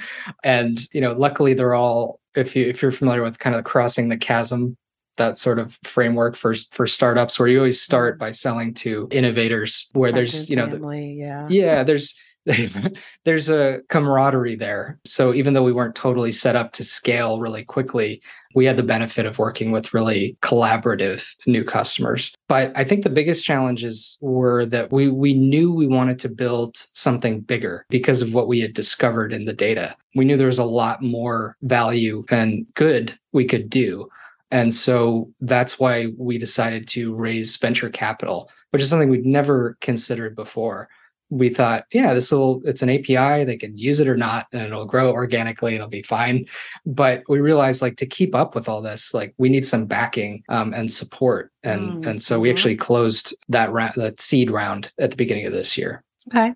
And 0.44 0.80
you 0.92 1.00
know, 1.00 1.12
luckily 1.12 1.54
they're 1.54 1.74
all, 1.74 2.20
if 2.34 2.54
you 2.56 2.66
if 2.66 2.80
you're 2.82 2.90
familiar 2.90 3.22
with 3.22 3.38
kind 3.38 3.56
of 3.56 3.64
crossing 3.64 4.08
the 4.08 4.16
chasm, 4.18 4.76
that 5.16 5.38
sort 5.38 5.58
of 5.58 5.78
framework 5.84 6.36
for 6.36 6.54
for 6.70 6.86
startups, 6.86 7.38
where 7.38 7.48
you 7.48 7.58
always 7.58 7.80
start 7.80 8.18
by 8.18 8.30
selling 8.30 8.74
to 8.74 9.08
innovators, 9.10 9.88
where 9.92 10.12
there's 10.12 10.48
you 10.48 10.56
know, 10.56 10.64
and 10.64 10.72
the, 10.72 10.96
yeah. 10.98 11.48
yeah, 11.48 11.82
there's 11.82 12.14
there's 13.24 13.50
a 13.50 13.80
camaraderie 13.88 14.56
there. 14.56 14.98
So 15.04 15.34
even 15.34 15.52
though 15.52 15.62
we 15.62 15.72
weren't 15.72 15.94
totally 15.94 16.32
set 16.32 16.56
up 16.56 16.72
to 16.72 16.84
scale 16.84 17.38
really 17.38 17.64
quickly, 17.64 18.22
we 18.54 18.64
had 18.64 18.76
the 18.76 18.82
benefit 18.82 19.26
of 19.26 19.38
working 19.38 19.70
with 19.70 19.92
really 19.92 20.36
collaborative 20.42 21.34
new 21.46 21.64
customers. 21.64 22.34
But 22.48 22.72
I 22.74 22.84
think 22.84 23.04
the 23.04 23.10
biggest 23.10 23.44
challenges 23.44 24.18
were 24.20 24.64
that 24.66 24.90
we 24.90 25.08
we 25.08 25.34
knew 25.34 25.72
we 25.72 25.86
wanted 25.86 26.18
to 26.20 26.28
build 26.28 26.76
something 26.94 27.40
bigger 27.40 27.84
because 27.90 28.22
of 28.22 28.32
what 28.32 28.48
we 28.48 28.60
had 28.60 28.72
discovered 28.72 29.32
in 29.32 29.44
the 29.44 29.52
data. 29.52 29.94
We 30.14 30.24
knew 30.24 30.36
there 30.36 30.46
was 30.46 30.58
a 30.58 30.64
lot 30.64 31.02
more 31.02 31.56
value 31.62 32.24
and 32.30 32.66
good 32.74 33.16
we 33.32 33.44
could 33.44 33.68
do. 33.68 34.08
And 34.50 34.74
so 34.74 35.32
that's 35.40 35.78
why 35.78 36.08
we 36.16 36.38
decided 36.38 36.88
to 36.88 37.14
raise 37.14 37.56
venture 37.56 37.90
capital, 37.90 38.50
which 38.70 38.82
is 38.82 38.90
something 38.90 39.08
we'd 39.08 39.26
never 39.26 39.76
considered 39.80 40.34
before 40.34 40.88
we 41.30 41.48
thought, 41.48 41.86
yeah, 41.92 42.12
this 42.12 42.32
will, 42.32 42.60
it's 42.64 42.82
an 42.82 42.90
API, 42.90 43.44
they 43.44 43.56
can 43.56 43.76
use 43.78 44.00
it 44.00 44.08
or 44.08 44.16
not, 44.16 44.48
and 44.52 44.62
it'll 44.62 44.84
grow 44.84 45.12
organically, 45.12 45.76
it'll 45.76 45.86
be 45.86 46.02
fine. 46.02 46.44
But 46.84 47.22
we 47.28 47.38
realized 47.38 47.82
like 47.82 47.96
to 47.98 48.06
keep 48.06 48.34
up 48.34 48.54
with 48.54 48.68
all 48.68 48.82
this, 48.82 49.14
like 49.14 49.32
we 49.38 49.48
need 49.48 49.64
some 49.64 49.86
backing 49.86 50.42
um, 50.48 50.74
and 50.74 50.92
support. 50.92 51.52
And 51.62 51.80
Mm, 51.80 52.06
and 52.06 52.22
so 52.22 52.40
we 52.40 52.48
mhm. 52.48 52.52
actually 52.52 52.76
closed 52.76 53.34
that 53.48 53.70
round, 53.72 53.94
that 53.96 54.20
seed 54.20 54.50
round 54.50 54.92
at 54.98 55.10
the 55.10 55.16
beginning 55.16 55.46
of 55.46 55.52
this 55.52 55.78
year. 55.78 56.02
Okay. 56.28 56.52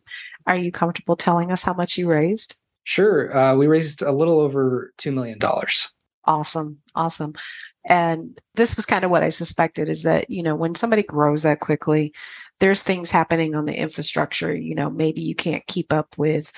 Are 0.46 0.57
you 0.57 0.72
comfortable 0.72 1.16
telling 1.16 1.52
us 1.52 1.62
how 1.62 1.72
much 1.72 1.96
you 1.96 2.11
raised? 2.11 2.57
Sure. 2.83 3.37
Uh, 3.37 3.54
we 3.54 3.66
raised 3.66 4.02
a 4.02 4.12
little 4.12 4.40
over 4.40 4.92
$2 4.98 5.12
million. 5.12 5.38
Awesome. 6.24 6.78
Awesome. 6.94 7.35
And 7.87 8.40
this 8.55 8.77
was 8.77 8.87
kind 8.87 9.05
of 9.05 9.11
what 9.11 9.23
I 9.23 9.29
suspected 9.29 9.88
is 9.88 10.05
that, 10.05 10.31
you 10.31 10.42
know, 10.42 10.55
when 10.55 10.75
somebody 10.75 11.03
grows 11.03 11.42
that 11.42 11.61
quickly, 11.61 12.14
there's 12.61 12.83
things 12.83 13.11
happening 13.11 13.55
on 13.55 13.66
the 13.66 13.75
infrastructure. 13.79 14.55
You 14.55 14.75
know, 14.75 14.90
maybe 14.90 15.20
you 15.20 15.35
can't 15.35 15.66
keep 15.66 15.92
up 15.92 16.16
with, 16.16 16.53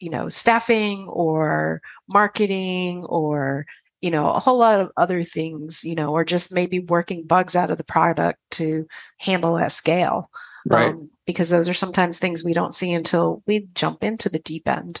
you 0.00 0.10
know, 0.10 0.28
staffing 0.28 1.06
or 1.08 1.80
marketing 2.08 3.04
or, 3.04 3.64
you 4.00 4.10
know, 4.10 4.30
a 4.30 4.40
whole 4.40 4.58
lot 4.58 4.80
of 4.80 4.90
other 4.96 5.22
things, 5.22 5.84
you 5.84 5.94
know, 5.94 6.12
or 6.12 6.24
just 6.24 6.52
maybe 6.52 6.80
working 6.80 7.24
bugs 7.24 7.54
out 7.54 7.70
of 7.70 7.78
the 7.78 7.84
product 7.84 8.38
to 8.52 8.86
handle 9.20 9.54
that 9.56 9.72
scale. 9.72 10.30
Right. 10.66 10.90
Um, 10.90 11.10
because 11.26 11.50
those 11.50 11.68
are 11.68 11.74
sometimes 11.74 12.18
things 12.18 12.44
we 12.44 12.54
don't 12.54 12.74
see 12.74 12.92
until 12.92 13.42
we 13.46 13.68
jump 13.74 14.02
into 14.02 14.28
the 14.28 14.38
deep 14.40 14.68
end. 14.68 15.00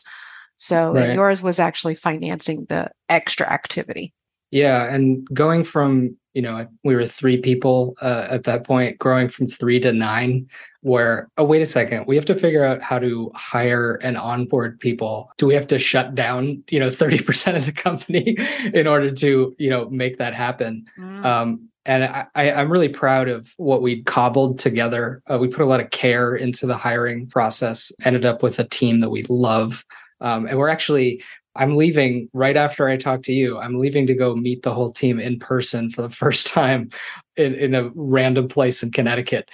So 0.56 0.92
Right. 0.92 1.14
yours 1.14 1.42
was 1.42 1.60
actually 1.60 1.94
financing 1.94 2.66
the 2.68 2.90
extra 3.08 3.50
activity. 3.50 4.14
Yeah, 4.50 4.92
and 4.92 5.26
going 5.32 5.64
from 5.64 6.16
you 6.34 6.42
know 6.42 6.66
we 6.84 6.94
were 6.94 7.06
three 7.06 7.38
people 7.38 7.94
uh, 8.00 8.28
at 8.30 8.44
that 8.44 8.64
point, 8.64 8.98
growing 8.98 9.28
from 9.28 9.48
three 9.48 9.80
to 9.80 9.92
nine. 9.92 10.48
Where 10.82 11.28
oh 11.36 11.44
wait 11.44 11.62
a 11.62 11.66
second, 11.66 12.06
we 12.06 12.14
have 12.14 12.26
to 12.26 12.38
figure 12.38 12.64
out 12.64 12.80
how 12.80 12.98
to 13.00 13.32
hire 13.34 13.94
and 14.02 14.16
onboard 14.16 14.78
people. 14.78 15.30
Do 15.36 15.46
we 15.46 15.54
have 15.54 15.66
to 15.68 15.78
shut 15.78 16.14
down 16.14 16.62
you 16.70 16.78
know 16.78 16.90
thirty 17.02 17.18
percent 17.18 17.56
of 17.56 17.64
the 17.64 17.72
company 17.72 18.36
in 18.74 18.86
order 18.86 19.10
to 19.10 19.56
you 19.58 19.70
know 19.70 19.88
make 19.90 20.18
that 20.18 20.34
happen? 20.34 20.86
Mm. 20.98 21.24
Um, 21.24 21.68
and 21.86 22.04
I, 22.04 22.50
I'm 22.50 22.70
really 22.70 22.88
proud 22.88 23.28
of 23.28 23.52
what 23.56 23.80
we 23.80 24.02
cobbled 24.02 24.58
together. 24.58 25.22
Uh, 25.30 25.38
we 25.38 25.46
put 25.46 25.62
a 25.62 25.66
lot 25.66 25.80
of 25.80 25.90
care 25.90 26.34
into 26.34 26.66
the 26.66 26.76
hiring 26.76 27.28
process. 27.28 27.92
Ended 28.04 28.24
up 28.24 28.42
with 28.42 28.58
a 28.58 28.64
team 28.64 28.98
that 29.00 29.10
we 29.10 29.24
love, 29.28 29.84
um, 30.20 30.46
and 30.46 30.58
we're 30.58 30.68
actually. 30.68 31.22
I'm 31.56 31.76
leaving 31.76 32.28
right 32.32 32.56
after 32.56 32.88
I 32.88 32.96
talk 32.96 33.22
to 33.22 33.32
you. 33.32 33.58
I'm 33.58 33.78
leaving 33.78 34.06
to 34.06 34.14
go 34.14 34.36
meet 34.36 34.62
the 34.62 34.74
whole 34.74 34.90
team 34.90 35.18
in 35.18 35.38
person 35.38 35.90
for 35.90 36.02
the 36.02 36.08
first 36.22 36.48
time 36.48 36.90
in, 37.36 37.54
in 37.54 37.74
a 37.74 37.90
random 37.94 38.48
place 38.48 38.82
in 38.82 38.90
Connecticut. 38.90 39.50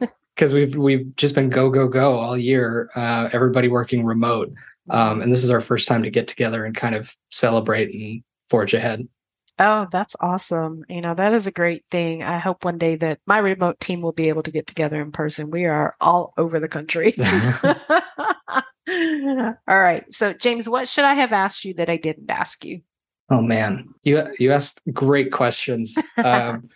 Because 0.34 0.52
we've 0.52 0.76
we've 0.76 1.16
just 1.16 1.34
been 1.34 1.50
go 1.50 1.68
go 1.68 1.88
go 1.88 2.16
all 2.16 2.38
year. 2.38 2.90
Uh, 2.94 3.28
everybody 3.32 3.66
working 3.66 4.04
remote, 4.04 4.54
um, 4.88 5.20
and 5.20 5.32
this 5.32 5.42
is 5.42 5.50
our 5.50 5.60
first 5.60 5.88
time 5.88 6.04
to 6.04 6.10
get 6.10 6.28
together 6.28 6.64
and 6.64 6.76
kind 6.76 6.94
of 6.94 7.16
celebrate 7.30 7.92
and 7.92 8.22
forge 8.48 8.72
ahead. 8.72 9.08
Oh, 9.58 9.88
that's 9.90 10.14
awesome. 10.20 10.84
You 10.88 11.00
know, 11.00 11.14
that 11.14 11.32
is 11.34 11.48
a 11.48 11.52
great 11.52 11.82
thing. 11.90 12.22
I 12.22 12.38
hope 12.38 12.64
one 12.64 12.78
day 12.78 12.94
that 12.96 13.18
my 13.26 13.38
remote 13.38 13.80
team 13.80 14.00
will 14.00 14.12
be 14.12 14.28
able 14.28 14.44
to 14.44 14.52
get 14.52 14.68
together 14.68 15.02
in 15.02 15.10
person. 15.10 15.50
We 15.50 15.64
are 15.64 15.94
all 16.00 16.32
over 16.38 16.60
the 16.60 16.68
country. 16.68 17.12
all 19.68 19.80
right. 19.80 20.10
So, 20.12 20.32
James, 20.32 20.68
what 20.68 20.88
should 20.88 21.04
I 21.04 21.14
have 21.14 21.32
asked 21.32 21.64
you 21.64 21.74
that 21.74 21.90
I 21.90 21.96
didn't 21.96 22.30
ask 22.30 22.64
you? 22.64 22.80
Oh 23.30 23.42
man, 23.42 23.86
you 24.04 24.22
you 24.38 24.52
asked 24.52 24.80
great 24.92 25.32
questions. 25.32 25.96
Um, 26.24 26.68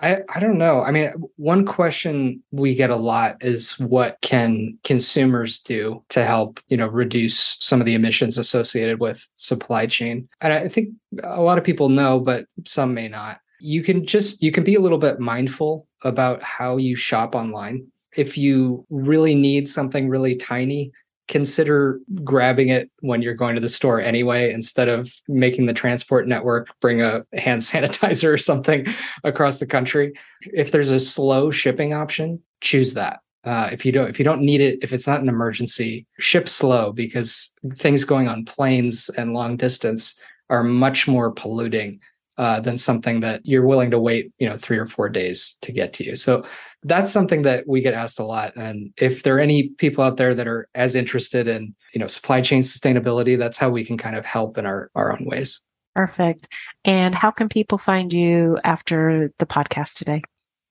I 0.00 0.18
I 0.34 0.40
don't 0.40 0.58
know. 0.58 0.82
I 0.82 0.90
mean, 0.90 1.12
one 1.36 1.64
question 1.64 2.42
we 2.50 2.74
get 2.74 2.90
a 2.90 2.96
lot 2.96 3.36
is 3.40 3.78
what 3.78 4.18
can 4.20 4.78
consumers 4.82 5.58
do 5.58 6.02
to 6.08 6.24
help 6.24 6.58
you 6.68 6.76
know 6.76 6.88
reduce 6.88 7.56
some 7.60 7.80
of 7.80 7.86
the 7.86 7.94
emissions 7.94 8.36
associated 8.36 9.00
with 9.00 9.28
supply 9.36 9.86
chain? 9.86 10.28
And 10.40 10.52
I 10.52 10.68
think 10.68 10.88
a 11.22 11.42
lot 11.42 11.58
of 11.58 11.64
people 11.64 11.88
know, 11.88 12.18
but 12.18 12.46
some 12.66 12.94
may 12.94 13.08
not. 13.08 13.40
You 13.60 13.82
can 13.82 14.04
just 14.04 14.42
you 14.42 14.50
can 14.50 14.64
be 14.64 14.74
a 14.74 14.80
little 14.80 14.98
bit 14.98 15.20
mindful 15.20 15.86
about 16.02 16.42
how 16.42 16.78
you 16.78 16.96
shop 16.96 17.34
online. 17.34 17.86
If 18.16 18.36
you 18.36 18.84
really 18.90 19.34
need 19.34 19.68
something 19.68 20.08
really 20.08 20.34
tiny, 20.34 20.90
consider 21.30 22.00
grabbing 22.24 22.68
it 22.68 22.90
when 23.00 23.22
you're 23.22 23.34
going 23.34 23.54
to 23.54 23.60
the 23.60 23.68
store 23.68 24.00
anyway 24.00 24.52
instead 24.52 24.88
of 24.88 25.14
making 25.28 25.66
the 25.66 25.72
transport 25.72 26.26
network 26.26 26.68
bring 26.80 27.00
a 27.00 27.24
hand 27.34 27.62
sanitizer 27.62 28.30
or 28.32 28.36
something 28.36 28.84
across 29.24 29.58
the 29.58 29.66
country. 29.66 30.12
If 30.42 30.72
there's 30.72 30.90
a 30.90 31.00
slow 31.00 31.50
shipping 31.50 31.94
option 31.94 32.42
choose 32.60 32.94
that. 32.94 33.20
Uh, 33.44 33.70
if 33.72 33.86
you 33.86 33.92
don't 33.92 34.10
if 34.10 34.18
you 34.18 34.24
don't 34.24 34.42
need 34.42 34.60
it 34.60 34.78
if 34.82 34.92
it's 34.92 35.06
not 35.06 35.20
an 35.20 35.28
emergency 35.28 36.06
ship 36.18 36.46
slow 36.46 36.92
because 36.92 37.54
things 37.74 38.04
going 38.04 38.28
on 38.28 38.44
planes 38.44 39.08
and 39.16 39.32
long 39.32 39.56
distance 39.56 40.20
are 40.50 40.62
much 40.62 41.08
more 41.08 41.30
polluting 41.30 42.00
uh, 42.40 42.58
than 42.58 42.78
something 42.78 43.20
that 43.20 43.44
you're 43.44 43.66
willing 43.66 43.90
to 43.90 44.00
wait, 44.00 44.32
you 44.38 44.48
know, 44.48 44.56
three 44.56 44.78
or 44.78 44.86
four 44.86 45.10
days 45.10 45.58
to 45.60 45.72
get 45.72 45.92
to 45.92 46.02
you. 46.02 46.16
So 46.16 46.42
that's 46.84 47.12
something 47.12 47.42
that 47.42 47.68
we 47.68 47.82
get 47.82 47.92
asked 47.92 48.18
a 48.18 48.24
lot. 48.24 48.56
And 48.56 48.94
if 48.96 49.24
there 49.24 49.36
are 49.36 49.40
any 49.40 49.68
people 49.68 50.02
out 50.02 50.16
there 50.16 50.34
that 50.34 50.48
are 50.48 50.66
as 50.74 50.94
interested 50.94 51.46
in, 51.46 51.74
you 51.92 52.00
know, 52.00 52.06
supply 52.06 52.40
chain 52.40 52.62
sustainability, 52.62 53.36
that's 53.36 53.58
how 53.58 53.68
we 53.68 53.84
can 53.84 53.98
kind 53.98 54.16
of 54.16 54.24
help 54.24 54.56
in 54.56 54.64
our 54.64 54.90
our 54.94 55.12
own 55.12 55.26
ways. 55.26 55.66
Perfect. 55.94 56.48
And 56.82 57.14
how 57.14 57.30
can 57.30 57.50
people 57.50 57.76
find 57.76 58.10
you 58.10 58.56
after 58.64 59.30
the 59.38 59.44
podcast 59.44 59.98
today? 59.98 60.22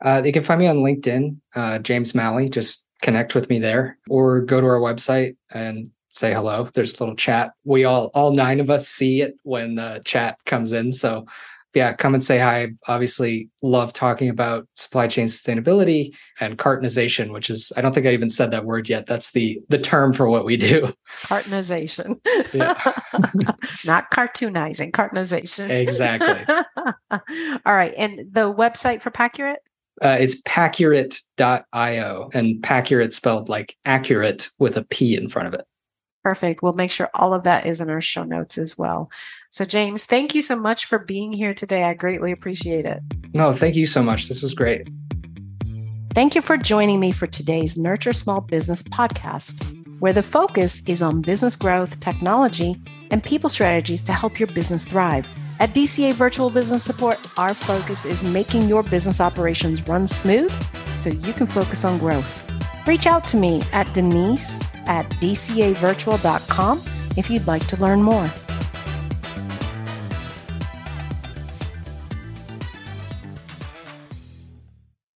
Uh, 0.03 0.21
they 0.21 0.31
can 0.31 0.41
find 0.41 0.59
me 0.59 0.65
on 0.65 0.77
LinkedIn, 0.77 1.37
uh, 1.55 1.77
James 1.77 2.15
Malley. 2.15 2.49
Just 2.49 2.87
connect 3.03 3.35
with 3.35 3.47
me 3.47 3.59
there, 3.59 3.99
or 4.09 4.41
go 4.41 4.59
to 4.59 4.65
our 4.65 4.79
website 4.79 5.35
and 5.51 5.91
say 6.07 6.33
hello. 6.33 6.67
There's 6.73 6.95
a 6.95 7.03
little 7.03 7.15
chat. 7.15 7.51
We 7.63 7.85
all, 7.85 8.09
all 8.15 8.33
nine 8.33 8.59
of 8.59 8.71
us, 8.71 8.87
see 8.87 9.21
it 9.21 9.35
when 9.43 9.75
the 9.75 10.01
chat 10.03 10.39
comes 10.47 10.71
in. 10.71 10.93
So 10.93 11.27
yeah, 11.73 11.93
come 11.93 12.13
and 12.13 12.23
say 12.23 12.39
hi. 12.39 12.69
Obviously, 12.87 13.49
love 13.61 13.93
talking 13.93 14.29
about 14.29 14.67
supply 14.75 15.07
chain 15.07 15.27
sustainability 15.27 16.15
and 16.39 16.57
cartonization, 16.57 17.31
which 17.31 17.49
is 17.49 17.71
I 17.77 17.81
don't 17.81 17.93
think 17.93 18.07
I 18.07 18.11
even 18.11 18.29
said 18.29 18.51
that 18.51 18.65
word 18.65 18.89
yet. 18.89 19.05
That's 19.05 19.31
the 19.31 19.61
the 19.69 19.77
term 19.77 20.13
for 20.13 20.27
what 20.27 20.45
we 20.45 20.57
do. 20.57 20.93
Cartonization. 21.11 22.19
Not 23.85 24.09
cartoonizing, 24.11 24.91
cartonization. 24.91 25.69
Exactly. 25.69 26.55
All 27.65 27.75
right. 27.75 27.93
And 27.97 28.19
the 28.31 28.53
website 28.53 29.01
for 29.01 29.11
Paccurate? 29.11 29.59
Uh, 30.01 30.15
it's 30.17 30.41
paccurate.io 30.45 32.29
and 32.33 32.63
paccurate 32.63 33.11
spelled 33.11 33.49
like 33.49 33.75
accurate 33.83 34.49
with 34.57 34.77
a 34.77 34.83
P 34.85 35.15
in 35.15 35.27
front 35.27 35.49
of 35.49 35.53
it. 35.53 35.65
Perfect. 36.23 36.61
We'll 36.61 36.73
make 36.73 36.91
sure 36.91 37.09
all 37.13 37.33
of 37.33 37.43
that 37.43 37.65
is 37.65 37.79
in 37.79 37.89
our 37.89 38.01
show 38.01 38.23
notes 38.23 38.57
as 38.57 38.77
well. 38.77 39.09
So, 39.51 39.63
James, 39.63 40.05
thank 40.05 40.35
you 40.35 40.41
so 40.41 40.59
much 40.59 40.85
for 40.85 40.99
being 40.99 41.31
here 41.31 41.53
today. 41.53 41.85
I 41.85 41.93
greatly 41.93 42.31
appreciate 42.31 42.85
it. 42.85 43.01
No, 43.33 43.53
thank 43.53 43.75
you 43.75 43.85
so 43.85 44.03
much. 44.03 44.27
This 44.27 44.43
was 44.43 44.53
great. 44.53 44.87
Thank 46.13 46.35
you 46.35 46.41
for 46.41 46.57
joining 46.57 46.99
me 46.99 47.11
for 47.11 47.27
today's 47.27 47.77
Nurture 47.77 48.13
Small 48.13 48.41
Business 48.41 48.83
podcast, 48.83 49.63
where 49.99 50.11
the 50.11 50.23
focus 50.23 50.87
is 50.89 51.01
on 51.01 51.21
business 51.21 51.55
growth, 51.55 51.99
technology, 51.99 52.75
and 53.11 53.23
people 53.23 53.49
strategies 53.49 54.01
to 54.03 54.13
help 54.13 54.39
your 54.39 54.47
business 54.47 54.83
thrive. 54.83 55.27
At 55.59 55.73
DCA 55.73 56.13
Virtual 56.13 56.49
Business 56.49 56.83
Support, 56.83 57.19
our 57.37 57.53
focus 57.53 58.05
is 58.05 58.23
making 58.23 58.67
your 58.67 58.83
business 58.83 59.21
operations 59.21 59.87
run 59.87 60.07
smooth 60.07 60.51
so 60.95 61.09
you 61.09 61.33
can 61.33 61.47
focus 61.47 61.85
on 61.85 61.97
growth. 61.97 62.45
Reach 62.87 63.07
out 63.07 63.25
to 63.27 63.37
me 63.37 63.61
at 63.71 63.93
Denise 63.93 64.63
at 64.89 65.09
dcavirtual.com 65.21 66.81
if 67.15 67.29
you'd 67.29 67.47
like 67.47 67.65
to 67.67 67.81
learn 67.81 68.03
more. 68.03 68.29